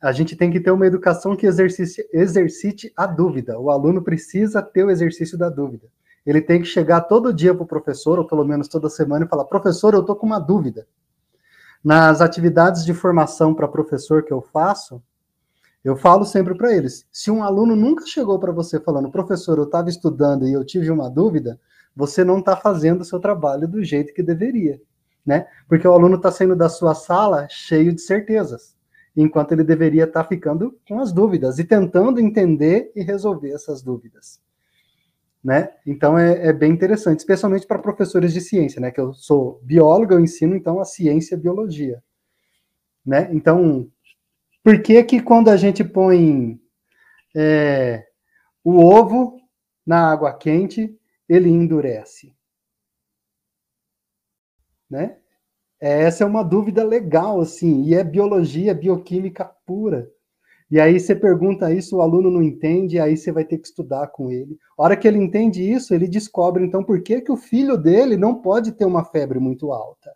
[0.00, 3.58] A gente tem que ter uma educação que exercite, exercite a dúvida.
[3.58, 5.88] O aluno precisa ter o exercício da dúvida.
[6.24, 9.28] Ele tem que chegar todo dia para o professor, ou pelo menos toda semana, e
[9.28, 10.86] falar: professor, eu estou com uma dúvida.
[11.82, 15.02] Nas atividades de formação para professor que eu faço,
[15.82, 19.64] eu falo sempre para eles: se um aluno nunca chegou para você falando, professor, eu
[19.64, 21.58] estava estudando e eu tive uma dúvida,
[21.94, 24.80] você não está fazendo o seu trabalho do jeito que deveria,
[25.24, 25.46] né?
[25.68, 28.76] Porque o aluno está saindo da sua sala cheio de certezas,
[29.20, 33.82] enquanto ele deveria estar tá ficando com as dúvidas e tentando entender e resolver essas
[33.82, 34.40] dúvidas.
[35.42, 35.70] Né?
[35.86, 38.90] Então é, é bem interessante, especialmente para professores de ciência, né?
[38.90, 42.02] Que eu sou biólogo, eu ensino então a ciência e a biologia,
[43.04, 43.28] né?
[43.32, 43.90] Então
[44.62, 46.60] por que que quando a gente põe
[47.34, 48.06] é,
[48.62, 49.40] o ovo
[49.86, 50.94] na água quente,
[51.26, 52.36] ele endurece?
[54.88, 55.19] Né?
[55.80, 60.10] Essa é uma dúvida legal, assim, e é biologia, bioquímica pura.
[60.70, 64.08] E aí você pergunta isso, o aluno não entende, aí você vai ter que estudar
[64.08, 64.56] com ele.
[64.78, 68.16] A hora que ele entende isso, ele descobre, então, por que, que o filho dele
[68.16, 70.12] não pode ter uma febre muito alta.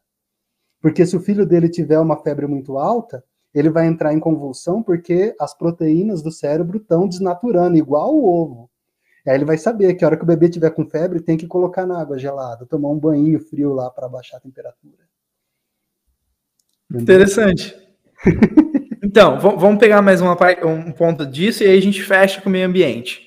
[0.81, 4.83] Porque se o filho dele tiver uma febre muito alta, ele vai entrar em convulsão
[4.83, 8.71] porque as proteínas do cérebro estão desnaturando, igual o ovo.
[9.27, 11.47] Aí ele vai saber que a hora que o bebê tiver com febre, tem que
[11.47, 15.04] colocar na água gelada, tomar um banho frio lá para baixar a temperatura.
[17.01, 17.75] Interessante.
[19.03, 22.53] então, vamos pegar mais uma, um ponto disso e aí a gente fecha com o
[22.53, 23.23] meio ambiente.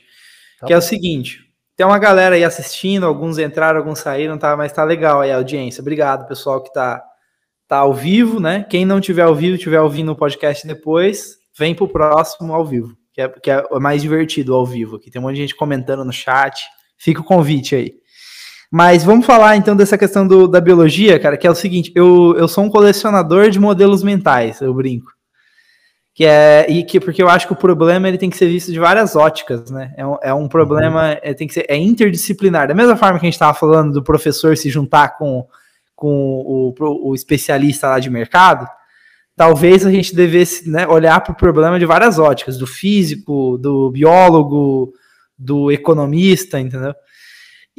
[0.60, 0.76] Tá que bom.
[0.76, 1.42] é o seguinte:
[1.76, 5.38] tem uma galera aí assistindo, alguns entraram, alguns saíram, tá, mas tá legal aí a
[5.38, 5.82] audiência.
[5.82, 7.04] Obrigado, pessoal, que tá
[7.68, 8.66] tá ao vivo, né?
[8.70, 12.96] Quem não tiver ao vivo, tiver ouvindo o podcast depois, vem pro próximo ao vivo,
[13.14, 14.96] que é, que é mais divertido ao vivo.
[14.96, 16.66] Aqui tem um monte de gente comentando no chat.
[16.98, 17.94] Fica o convite aí.
[18.72, 22.36] Mas vamos falar então dessa questão do, da biologia, cara, que é o seguinte: eu,
[22.38, 25.12] eu sou um colecionador de modelos mentais, eu brinco.
[26.14, 28.72] Que é, e que, porque eu acho que o problema ele tem que ser visto
[28.72, 29.94] de várias óticas, né?
[29.96, 32.68] É um, é um problema, é, tem que ser, é interdisciplinar.
[32.68, 35.46] Da mesma forma que a gente estava falando do professor se juntar com
[35.98, 38.70] com o, o especialista lá de mercado,
[39.36, 43.90] talvez a gente devesse né, olhar para o problema de várias óticas, do físico, do
[43.90, 44.94] biólogo,
[45.36, 46.94] do economista, entendeu?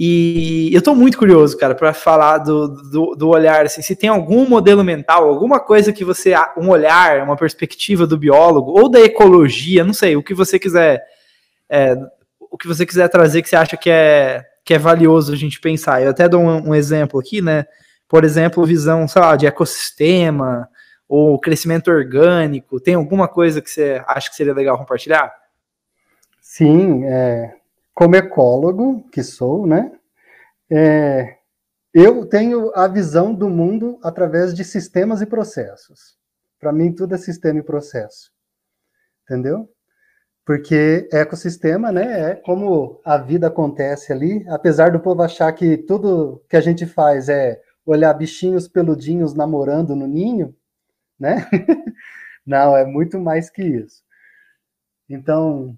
[0.01, 4.09] E eu estou muito curioso, cara, para falar do, do, do, olhar, assim, se tem
[4.09, 9.01] algum modelo mental, alguma coisa que você, um olhar, uma perspectiva do biólogo, ou da
[9.01, 11.05] ecologia, não sei, o que você quiser,
[11.69, 11.97] é,
[12.39, 15.61] o que você quiser trazer que você acha que é, que é valioso a gente
[15.61, 16.01] pensar.
[16.01, 17.67] Eu até dou um, um exemplo aqui, né,
[18.09, 20.69] por exemplo, visão, sei lá, de ecossistema
[21.09, 22.79] ou crescimento orgânico?
[22.79, 25.35] Tem alguma coisa que você acha que seria legal compartilhar?
[26.41, 27.58] Sim, é,
[27.99, 29.91] como ecólogo que sou, né?
[30.71, 31.37] É,
[31.93, 36.17] eu tenho a visão do mundo através de sistemas e processos.
[36.61, 38.31] Para mim, tudo é sistema e processo.
[39.25, 39.69] Entendeu?
[40.47, 46.41] Porque ecossistema, né, é como a vida acontece ali, apesar do povo achar que tudo
[46.49, 50.55] que a gente faz é olhar bichinhos peludinhos namorando no ninho,
[51.19, 51.49] né?
[52.47, 54.05] Não, é muito mais que isso.
[55.09, 55.77] Então,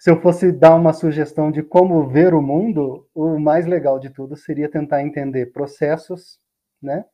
[0.00, 4.08] se eu fosse dar uma sugestão de como ver o mundo, o mais legal de
[4.08, 6.38] tudo seria tentar entender processos,
[6.82, 7.04] né?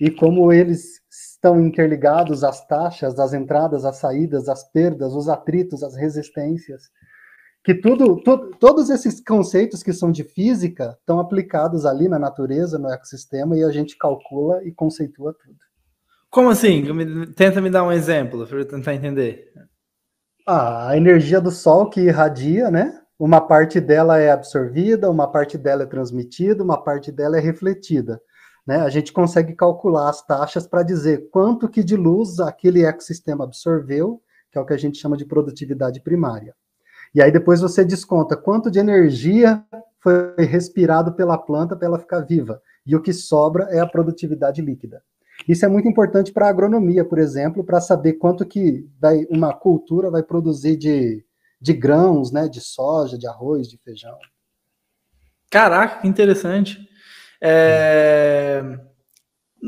[0.00, 5.82] E como eles estão interligados às taxas, às entradas, às saídas, às perdas, os atritos,
[5.82, 6.90] as resistências
[7.64, 8.20] que tudo,
[8.58, 13.62] todos esses conceitos que são de física estão aplicados ali na natureza, no ecossistema, e
[13.62, 15.58] a gente calcula e conceitua tudo.
[16.28, 16.84] Como assim?
[17.36, 19.52] Tenta me dar um exemplo para eu tentar entender.
[20.46, 23.00] Ah, a energia do Sol que irradia, né?
[23.16, 28.20] Uma parte dela é absorvida, uma parte dela é transmitida, uma parte dela é refletida.
[28.66, 28.76] Né?
[28.76, 34.20] A gente consegue calcular as taxas para dizer quanto que de luz aquele ecossistema absorveu,
[34.50, 36.54] que é o que a gente chama de produtividade primária.
[37.14, 39.64] E aí depois você desconta quanto de energia
[40.00, 42.60] foi respirado pela planta para ela ficar viva.
[42.84, 45.02] E o que sobra é a produtividade líquida.
[45.48, 49.52] Isso é muito importante para a agronomia, por exemplo, para saber quanto que vai, uma
[49.52, 51.24] cultura vai produzir de,
[51.60, 54.16] de grãos, né, de soja, de arroz, de feijão.
[55.50, 56.78] Caraca, que interessante.
[57.40, 58.62] É...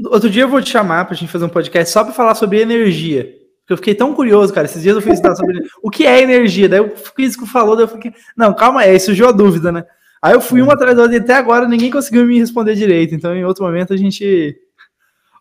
[0.06, 2.34] Outro dia eu vou te chamar para a gente fazer um podcast só para falar
[2.34, 3.24] sobre energia.
[3.60, 4.66] Porque eu fiquei tão curioso, cara.
[4.66, 6.68] Esses dias eu fui estudar sobre o que é energia.
[6.68, 9.84] Daí o físico falou, daí eu fiquei, não, calma aí, surgiu a dúvida, né?
[10.22, 13.14] Aí eu fui uma atrás da outra e até agora ninguém conseguiu me responder direito.
[13.14, 14.56] Então, em outro momento, a gente.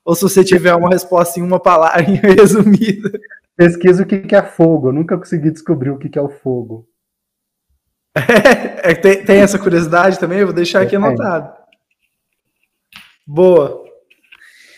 [0.06, 2.01] Ou se você tiver uma resposta em uma palavra
[2.38, 3.12] resumida.
[3.56, 4.89] Pesquisa o que é fogo.
[4.89, 6.88] Eu nunca consegui descobrir o que é o fogo.
[8.16, 11.51] É, é tem, tem, essa curiosidade também, eu vou deixar aqui anotado.
[13.26, 13.84] Boa.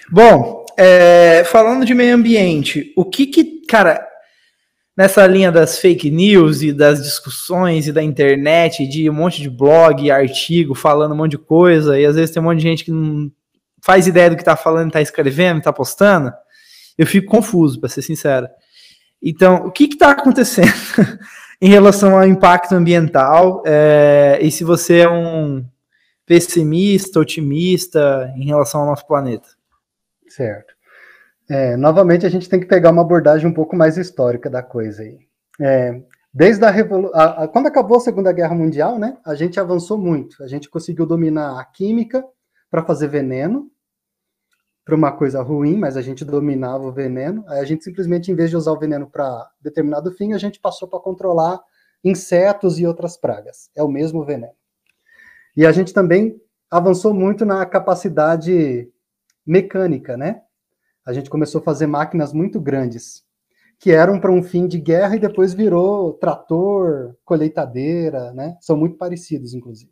[0.09, 4.05] Bom, é, falando de meio ambiente, o que que, cara,
[4.95, 9.49] nessa linha das fake news e das discussões e da internet, de um monte de
[9.49, 12.85] blog, artigo, falando um monte de coisa, e às vezes tem um monte de gente
[12.85, 13.31] que não
[13.85, 16.33] faz ideia do que tá falando, tá escrevendo, tá postando,
[16.97, 18.47] eu fico confuso, para ser sincero.
[19.21, 20.71] Então, o que está acontecendo
[21.61, 23.61] em relação ao impacto ambiental?
[23.63, 25.63] É, e se você é um
[26.25, 29.49] pessimista, otimista em relação ao nosso planeta?
[30.27, 30.73] Certo.
[31.47, 35.03] É, novamente, a gente tem que pegar uma abordagem um pouco mais histórica da coisa
[35.03, 35.19] aí.
[35.61, 36.01] É,
[36.33, 37.13] desde a revolução.
[37.49, 40.43] Quando acabou a Segunda Guerra Mundial, né, a gente avançou muito.
[40.43, 42.25] A gente conseguiu dominar a química
[42.71, 43.69] para fazer veneno,
[44.85, 47.43] para uma coisa ruim, mas a gente dominava o veneno.
[47.47, 50.59] Aí a gente simplesmente, em vez de usar o veneno para determinado fim, a gente
[50.59, 51.59] passou para controlar
[52.03, 53.71] insetos e outras pragas.
[53.75, 54.53] É o mesmo veneno.
[55.57, 58.87] E a gente também avançou muito na capacidade
[59.43, 60.41] mecânica, né?
[61.03, 63.23] A gente começou a fazer máquinas muito grandes,
[63.79, 68.55] que eram para um fim de guerra e depois virou trator, colheitadeira, né?
[68.61, 69.91] São muito parecidos, inclusive.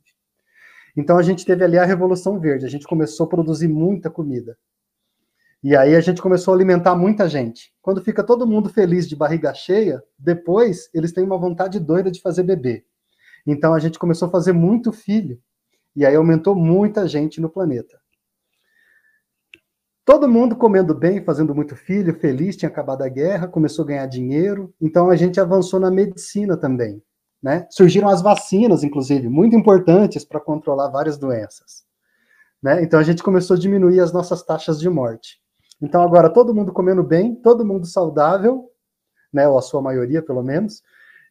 [0.96, 4.56] Então a gente teve ali a Revolução Verde, a gente começou a produzir muita comida.
[5.64, 7.74] E aí a gente começou a alimentar muita gente.
[7.82, 12.20] Quando fica todo mundo feliz de barriga cheia, depois eles têm uma vontade doida de
[12.20, 12.86] fazer bebê.
[13.48, 15.40] Então a gente começou a fazer muito filho.
[15.96, 17.98] E aí aumentou muita gente no planeta.
[20.04, 24.06] Todo mundo comendo bem, fazendo muito filho, feliz, tinha acabado a guerra, começou a ganhar
[24.06, 24.74] dinheiro.
[24.82, 27.02] Então a gente avançou na medicina também.
[27.42, 27.66] Né?
[27.70, 31.86] Surgiram as vacinas, inclusive, muito importantes para controlar várias doenças.
[32.62, 32.84] Né?
[32.84, 35.43] Então a gente começou a diminuir as nossas taxas de morte.
[35.82, 38.70] Então agora todo mundo comendo bem, todo mundo saudável,
[39.32, 40.84] né, ou a sua maioria pelo menos,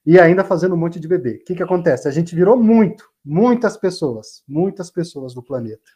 [0.05, 1.37] e ainda fazendo um monte de bebê.
[1.41, 2.09] O que, que acontece?
[2.09, 5.91] A gente virou muito, muitas pessoas, muitas pessoas no planeta.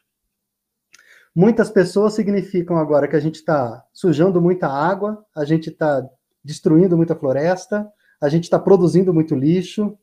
[1.34, 6.08] Muitas pessoas significam agora que a gente está sujando muita água, a gente está
[6.42, 7.86] destruindo muita floresta,
[8.20, 9.98] a gente está produzindo muito lixo,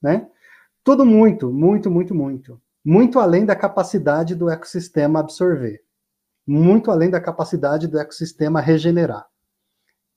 [0.00, 0.26] né?
[0.82, 2.62] Tudo muito, muito, muito, muito.
[2.82, 5.84] Muito além da capacidade do ecossistema absorver
[6.48, 9.26] muito além da capacidade do ecossistema regenerar.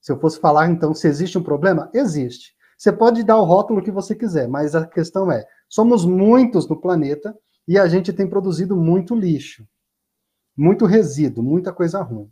[0.00, 2.54] Se eu fosse falar, então, se existe um problema, existe.
[2.78, 6.80] Você pode dar o rótulo que você quiser, mas a questão é: somos muitos no
[6.80, 7.36] planeta
[7.68, 9.68] e a gente tem produzido muito lixo,
[10.56, 12.30] muito resíduo, muita coisa ruim.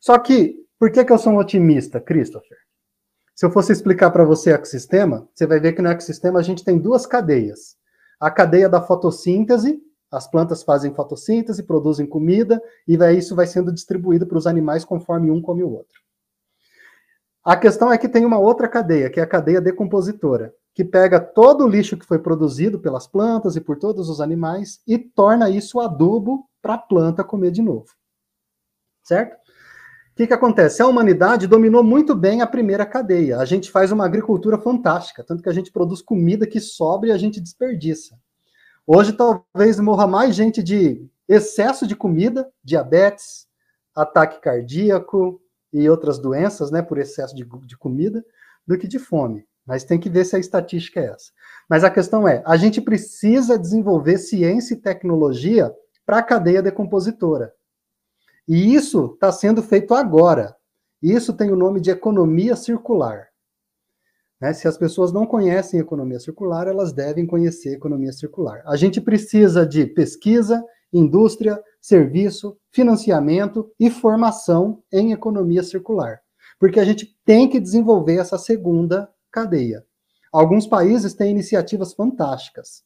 [0.00, 2.56] Só que, por que, que eu sou um otimista, Christopher?
[3.34, 6.64] Se eu fosse explicar para você ecossistema, você vai ver que no ecossistema a gente
[6.64, 7.76] tem duas cadeias.
[8.20, 9.78] A cadeia da fotossíntese,
[10.16, 14.82] as plantas fazem fotossíntese, produzem comida, e vai, isso vai sendo distribuído para os animais
[14.82, 16.00] conforme um come o outro.
[17.44, 21.20] A questão é que tem uma outra cadeia, que é a cadeia decompositora, que pega
[21.20, 25.50] todo o lixo que foi produzido pelas plantas e por todos os animais e torna
[25.50, 27.86] isso adubo para a planta comer de novo.
[29.02, 29.34] Certo?
[29.34, 30.80] O que, que acontece?
[30.80, 33.38] A humanidade dominou muito bem a primeira cadeia.
[33.38, 37.12] A gente faz uma agricultura fantástica, tanto que a gente produz comida que sobra e
[37.12, 38.18] a gente desperdiça.
[38.88, 43.48] Hoje talvez morra mais gente de excesso de comida, diabetes,
[43.92, 45.40] ataque cardíaco
[45.72, 48.24] e outras doenças, né, por excesso de, de comida,
[48.64, 49.44] do que de fome.
[49.66, 51.32] Mas tem que ver se a estatística é essa.
[51.68, 55.74] Mas a questão é, a gente precisa desenvolver ciência e tecnologia
[56.04, 57.52] para a cadeia decompositora.
[58.46, 60.54] E isso está sendo feito agora.
[61.02, 63.26] Isso tem o nome de economia circular.
[64.40, 64.52] Né?
[64.52, 68.62] Se as pessoas não conhecem economia circular, elas devem conhecer economia circular.
[68.66, 70.62] A gente precisa de pesquisa,
[70.92, 76.20] indústria, serviço, financiamento e formação em economia circular,
[76.58, 79.84] porque a gente tem que desenvolver essa segunda cadeia.
[80.32, 82.84] Alguns países têm iniciativas fantásticas.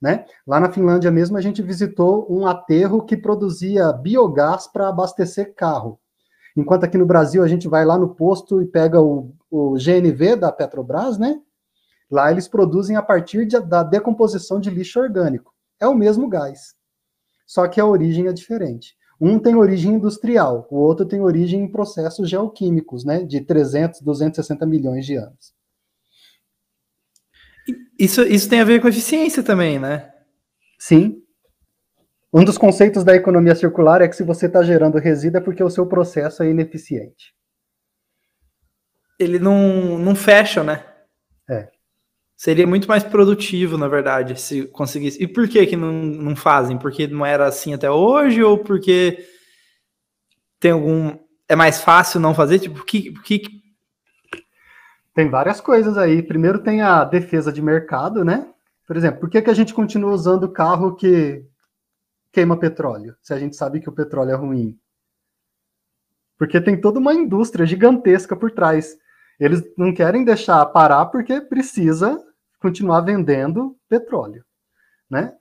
[0.00, 0.24] Né?
[0.44, 6.00] Lá na Finlândia mesmo, a gente visitou um aterro que produzia biogás para abastecer carro.
[6.56, 10.36] Enquanto aqui no Brasil a gente vai lá no posto e pega o, o GNV
[10.36, 11.40] da Petrobras, né?
[12.10, 15.54] Lá eles produzem a partir de, da decomposição de lixo orgânico.
[15.80, 16.74] É o mesmo gás,
[17.46, 18.94] só que a origem é diferente.
[19.20, 23.22] Um tem origem industrial, o outro tem origem em processos geoquímicos, né?
[23.22, 25.54] De 300, 260 milhões de anos.
[27.98, 30.12] Isso, isso tem a ver com eficiência também, né?
[30.78, 31.21] Sim,
[32.32, 35.62] um dos conceitos da economia circular é que se você está gerando resíduo é porque
[35.62, 37.34] o seu processo é ineficiente.
[39.18, 40.84] Ele não, não fecha, né?
[41.48, 41.68] É.
[42.34, 45.22] Seria muito mais produtivo, na verdade, se conseguisse.
[45.22, 46.78] E por que que não, não fazem?
[46.78, 49.24] Porque não era assim até hoje ou porque
[50.58, 51.16] tem algum.
[51.48, 52.58] É mais fácil não fazer?
[52.58, 53.42] Tipo, que, que.
[55.14, 56.22] Tem várias coisas aí.
[56.22, 58.48] Primeiro tem a defesa de mercado, né?
[58.86, 61.44] Por exemplo, por que, que a gente continua usando carro que
[62.32, 64.78] queima petróleo, se a gente sabe que o petróleo é ruim?
[66.38, 68.96] Porque tem toda uma indústria gigantesca por trás.
[69.38, 72.18] Eles não querem deixar parar porque precisa
[72.58, 74.44] continuar vendendo petróleo,
[75.10, 75.34] né?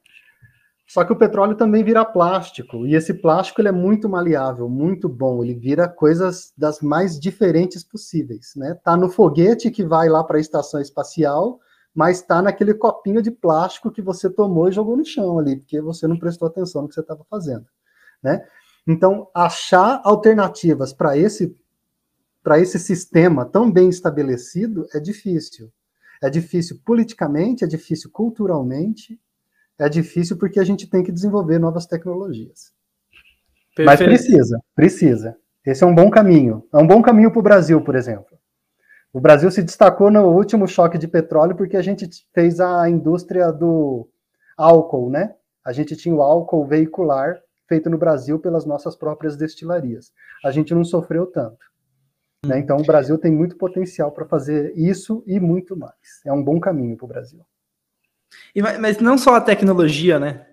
[0.87, 5.07] Só que o petróleo também vira plástico, e esse plástico ele é muito maleável, muito
[5.07, 8.77] bom, ele vira coisas das mais diferentes possíveis, né?
[8.83, 11.61] Tá no foguete que vai lá para a estação espacial,
[11.93, 15.81] mas está naquele copinho de plástico que você tomou e jogou no chão ali, porque
[15.81, 17.65] você não prestou atenção no que você estava fazendo,
[18.23, 18.45] né?
[18.87, 21.55] Então, achar alternativas para esse
[22.43, 25.71] para esse sistema tão bem estabelecido é difícil.
[26.23, 29.19] É difícil politicamente, é difícil culturalmente,
[29.77, 32.73] é difícil porque a gente tem que desenvolver novas tecnologias.
[33.75, 33.85] Perfeito.
[33.85, 35.37] Mas precisa, precisa.
[35.65, 36.63] Esse é um bom caminho.
[36.73, 38.37] É um bom caminho para o Brasil, por exemplo.
[39.13, 43.51] O Brasil se destacou no último choque de petróleo porque a gente fez a indústria
[43.51, 44.09] do
[44.57, 45.35] álcool, né?
[45.65, 50.11] A gente tinha o álcool veicular feito no Brasil pelas nossas próprias destilarias.
[50.43, 51.71] A gente não sofreu tanto.
[52.45, 52.59] Né?
[52.59, 56.21] Então, o Brasil tem muito potencial para fazer isso e muito mais.
[56.25, 57.39] É um bom caminho para o Brasil.
[58.55, 60.47] E, mas não só a tecnologia, né?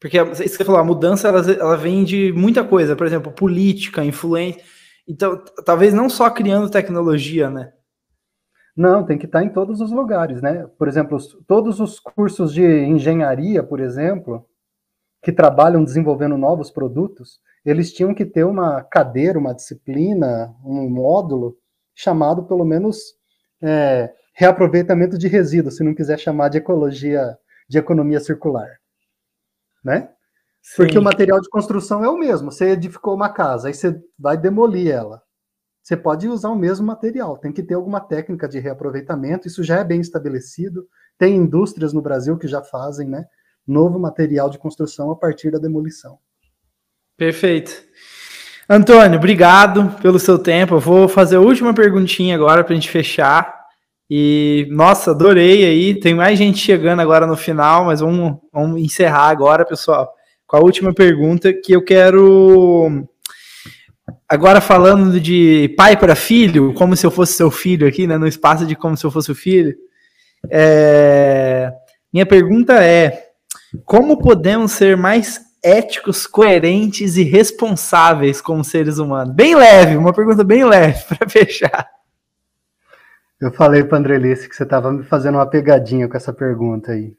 [0.00, 3.32] Porque isso que você falou, a mudança ela, ela vem de muita coisa, por exemplo,
[3.32, 4.62] política, influência.
[5.06, 7.72] Então, talvez não só criando tecnologia, né?
[8.76, 10.66] Não, tem que estar em todos os lugares, né?
[10.78, 14.44] Por exemplo, todos os cursos de engenharia, por exemplo,
[15.22, 21.56] que trabalham desenvolvendo novos produtos, eles tinham que ter uma cadeira, uma disciplina, um módulo
[21.94, 23.14] chamado pelo menos
[23.62, 28.68] é, reaproveitamento de resíduos, se não quiser chamar de ecologia, de economia circular,
[29.82, 30.10] né?
[30.60, 30.76] Sim.
[30.76, 32.50] Porque o material de construção é o mesmo.
[32.50, 35.22] Você edificou uma casa, aí você vai demolir ela.
[35.84, 39.80] Você pode usar o mesmo material, tem que ter alguma técnica de reaproveitamento, isso já
[39.80, 40.88] é bem estabelecido.
[41.18, 43.26] Tem indústrias no Brasil que já fazem, né?
[43.66, 46.18] Novo material de construção a partir da demolição.
[47.18, 47.82] Perfeito.
[48.66, 50.76] Antônio, obrigado pelo seu tempo.
[50.76, 53.54] Eu vou fazer a última perguntinha agora para a gente fechar.
[54.08, 56.00] E, nossa, adorei aí.
[56.00, 60.10] Tem mais gente chegando agora no final, mas vamos, vamos encerrar agora, pessoal,
[60.46, 63.06] com a última pergunta que eu quero.
[64.28, 68.18] Agora falando de pai para filho, como se eu fosse seu filho aqui, né?
[68.18, 69.74] No espaço de como se eu fosse o filho.
[70.50, 71.72] É...
[72.12, 73.30] Minha pergunta é:
[73.84, 79.34] como podemos ser mais éticos, coerentes e responsáveis como seres humanos?
[79.34, 81.88] Bem leve, uma pergunta bem leve para fechar.
[83.40, 87.16] Eu falei para Andrelice que você estava me fazendo uma pegadinha com essa pergunta aí.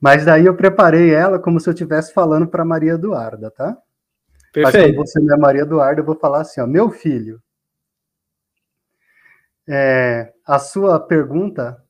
[0.00, 3.76] Mas daí eu preparei ela como se eu estivesse falando para Maria Eduarda, tá?
[4.62, 4.98] Perfeito.
[4.98, 7.40] Mas você não é Maria Eduarda, eu vou falar assim, ó, meu filho,
[9.68, 11.82] é, a sua pergunta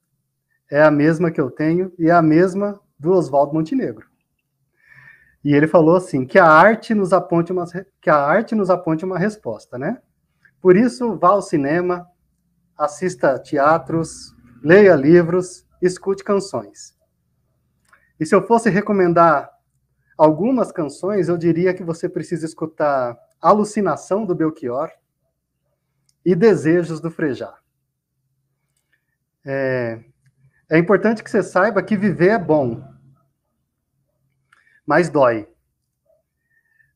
[0.70, 4.06] é a mesma que eu tenho e é a mesma do Oswaldo Montenegro.
[5.44, 7.64] E ele falou assim, que a arte nos aponte uma,
[8.00, 10.02] que a arte nos aponte uma resposta, né?
[10.60, 12.06] Por isso, vá ao cinema,
[12.76, 16.96] assista teatros, leia livros, escute canções.
[18.18, 19.48] E se eu fosse recomendar
[20.18, 24.90] algumas canções, eu diria que você precisa escutar Alucinação do Belchior
[26.24, 27.56] e Desejos do Frejá.
[29.46, 30.04] É,
[30.68, 32.82] é importante que você saiba que viver é bom,
[34.84, 35.48] mas dói.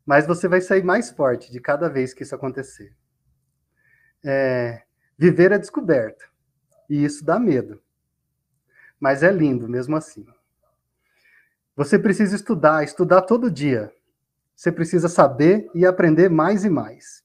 [0.04, 2.94] Mas você vai sair mais forte de cada vez que isso acontecer.
[4.24, 4.82] É,
[5.22, 6.24] Viver é descoberta.
[6.90, 7.80] E isso dá medo.
[8.98, 10.26] Mas é lindo mesmo assim.
[11.74, 13.90] Você precisa estudar, estudar todo dia.
[14.54, 17.22] Você precisa saber e aprender mais e mais.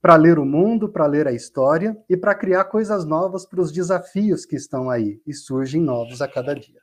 [0.00, 3.72] Para ler o mundo, para ler a história e para criar coisas novas para os
[3.72, 6.80] desafios que estão aí e surgem novos a cada dia.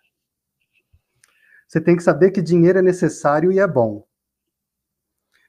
[1.67, 4.05] Você tem que saber que dinheiro é necessário e é bom.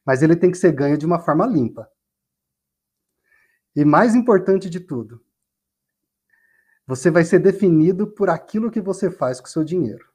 [0.06, 1.90] Mas ele tem que ser ganho de uma forma limpa.
[3.74, 5.24] E mais importante de tudo,
[6.86, 10.11] você vai ser definido por aquilo que você faz com o seu dinheiro.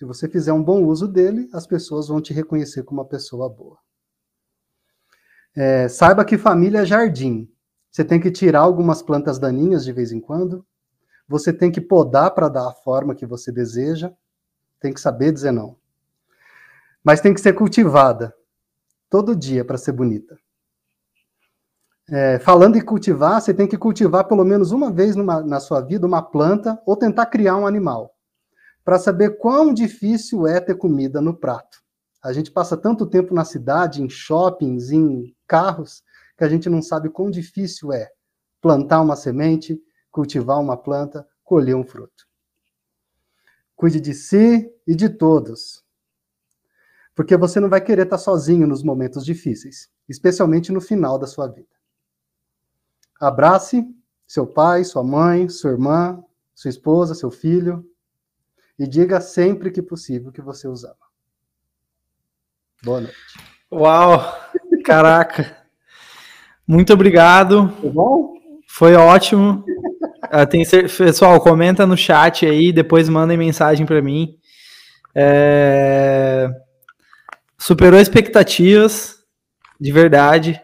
[0.00, 3.50] Se você fizer um bom uso dele, as pessoas vão te reconhecer como uma pessoa
[3.50, 3.76] boa.
[5.54, 7.52] É, saiba que família é jardim.
[7.90, 10.64] Você tem que tirar algumas plantas daninhas de vez em quando.
[11.28, 14.10] Você tem que podar para dar a forma que você deseja.
[14.80, 15.76] Tem que saber dizer não.
[17.04, 18.34] Mas tem que ser cultivada
[19.10, 20.34] todo dia para ser bonita
[22.10, 25.80] é, falando em cultivar, você tem que cultivar pelo menos uma vez numa, na sua
[25.80, 28.12] vida uma planta ou tentar criar um animal,
[28.84, 31.82] para saber quão difícil é ter comida no prato.
[32.22, 36.02] A gente passa tanto tempo na cidade, em shoppings, em carros,
[36.36, 38.10] que a gente não sabe quão difícil é
[38.60, 42.26] plantar uma semente, cultivar uma planta, colher um fruto.
[43.74, 45.82] Cuide de si e de todos.
[47.14, 51.48] Porque você não vai querer estar sozinho nos momentos difíceis, especialmente no final da sua
[51.48, 51.68] vida.
[53.18, 53.86] Abrace
[54.26, 56.22] seu pai, sua mãe, sua irmã,
[56.54, 57.84] sua esposa, seu filho,
[58.80, 60.96] e diga sempre que possível que você os ama.
[62.82, 63.16] Boa noite.
[63.70, 64.40] Uau!
[64.82, 65.54] Caraca!
[66.66, 67.70] Muito obrigado.
[67.78, 68.34] Foi bom?
[68.66, 69.62] Foi ótimo.
[70.48, 74.38] Tem, pessoal, comenta no chat aí, depois mandem mensagem para mim.
[75.14, 76.48] É...
[77.58, 79.18] Superou expectativas,
[79.78, 80.58] de verdade.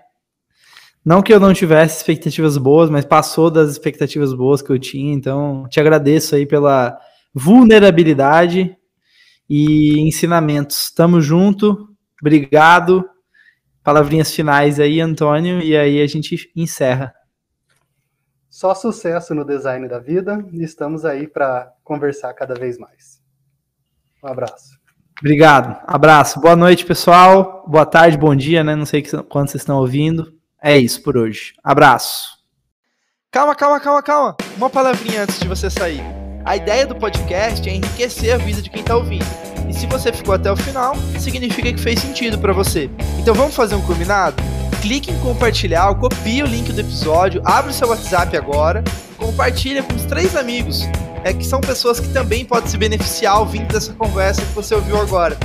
[1.05, 5.13] Não que eu não tivesse expectativas boas, mas passou das expectativas boas que eu tinha.
[5.13, 6.99] Então, te agradeço aí pela
[7.37, 8.75] vulnerabilidade
[9.49, 10.91] e ensinamentos.
[10.91, 11.95] Tamo junto.
[12.19, 13.05] Obrigado.
[13.85, 17.15] Palavrinhas finais aí, Antônio, e aí a gente encerra.
[18.49, 23.21] Só sucesso no design da vida e estamos aí para conversar cada vez mais.
[24.25, 24.71] Um abraço.
[25.21, 25.79] Obrigado.
[25.87, 26.41] Abraço.
[26.41, 27.65] Boa noite, pessoal.
[27.69, 28.75] Boa tarde, bom dia, né?
[28.75, 30.35] Não sei quando vocês estão ouvindo.
[30.61, 31.53] É isso por hoje.
[31.63, 32.37] Abraço.
[33.31, 34.37] Calma, calma, calma, calma.
[34.57, 36.16] Uma palavrinha antes de você sair.
[36.47, 39.27] A ideia do podcast é enriquecer a vida de quem está ouvindo.
[39.69, 42.89] E se você ficou até o final, significa que fez sentido para você.
[43.19, 44.41] Então vamos fazer um combinado?
[44.81, 48.85] Clique em compartilhar, copie o link do episódio, abre o seu WhatsApp agora,
[49.19, 50.83] compartilha com os três amigos,
[51.25, 55.01] é que são pessoas que também podem se beneficiar ouvindo dessa conversa que você ouviu
[55.01, 55.37] agora.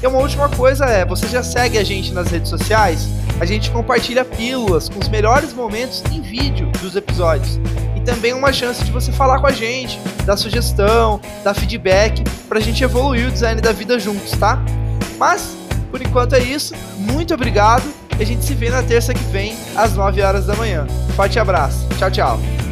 [0.00, 3.08] E uma última coisa é, você já segue a gente nas redes sociais?
[3.40, 7.58] A gente compartilha pílulas com os melhores momentos em vídeo dos episódios
[8.04, 12.62] também uma chance de você falar com a gente, dar sugestão, dar feedback, para a
[12.62, 14.62] gente evoluir o design da vida juntos, tá?
[15.18, 15.56] Mas,
[15.90, 16.74] por enquanto é isso.
[16.98, 17.84] Muito obrigado.
[18.18, 20.86] E a gente se vê na terça que vem, às 9 horas da manhã.
[21.16, 21.88] Forte abraço.
[21.98, 22.63] Tchau, tchau.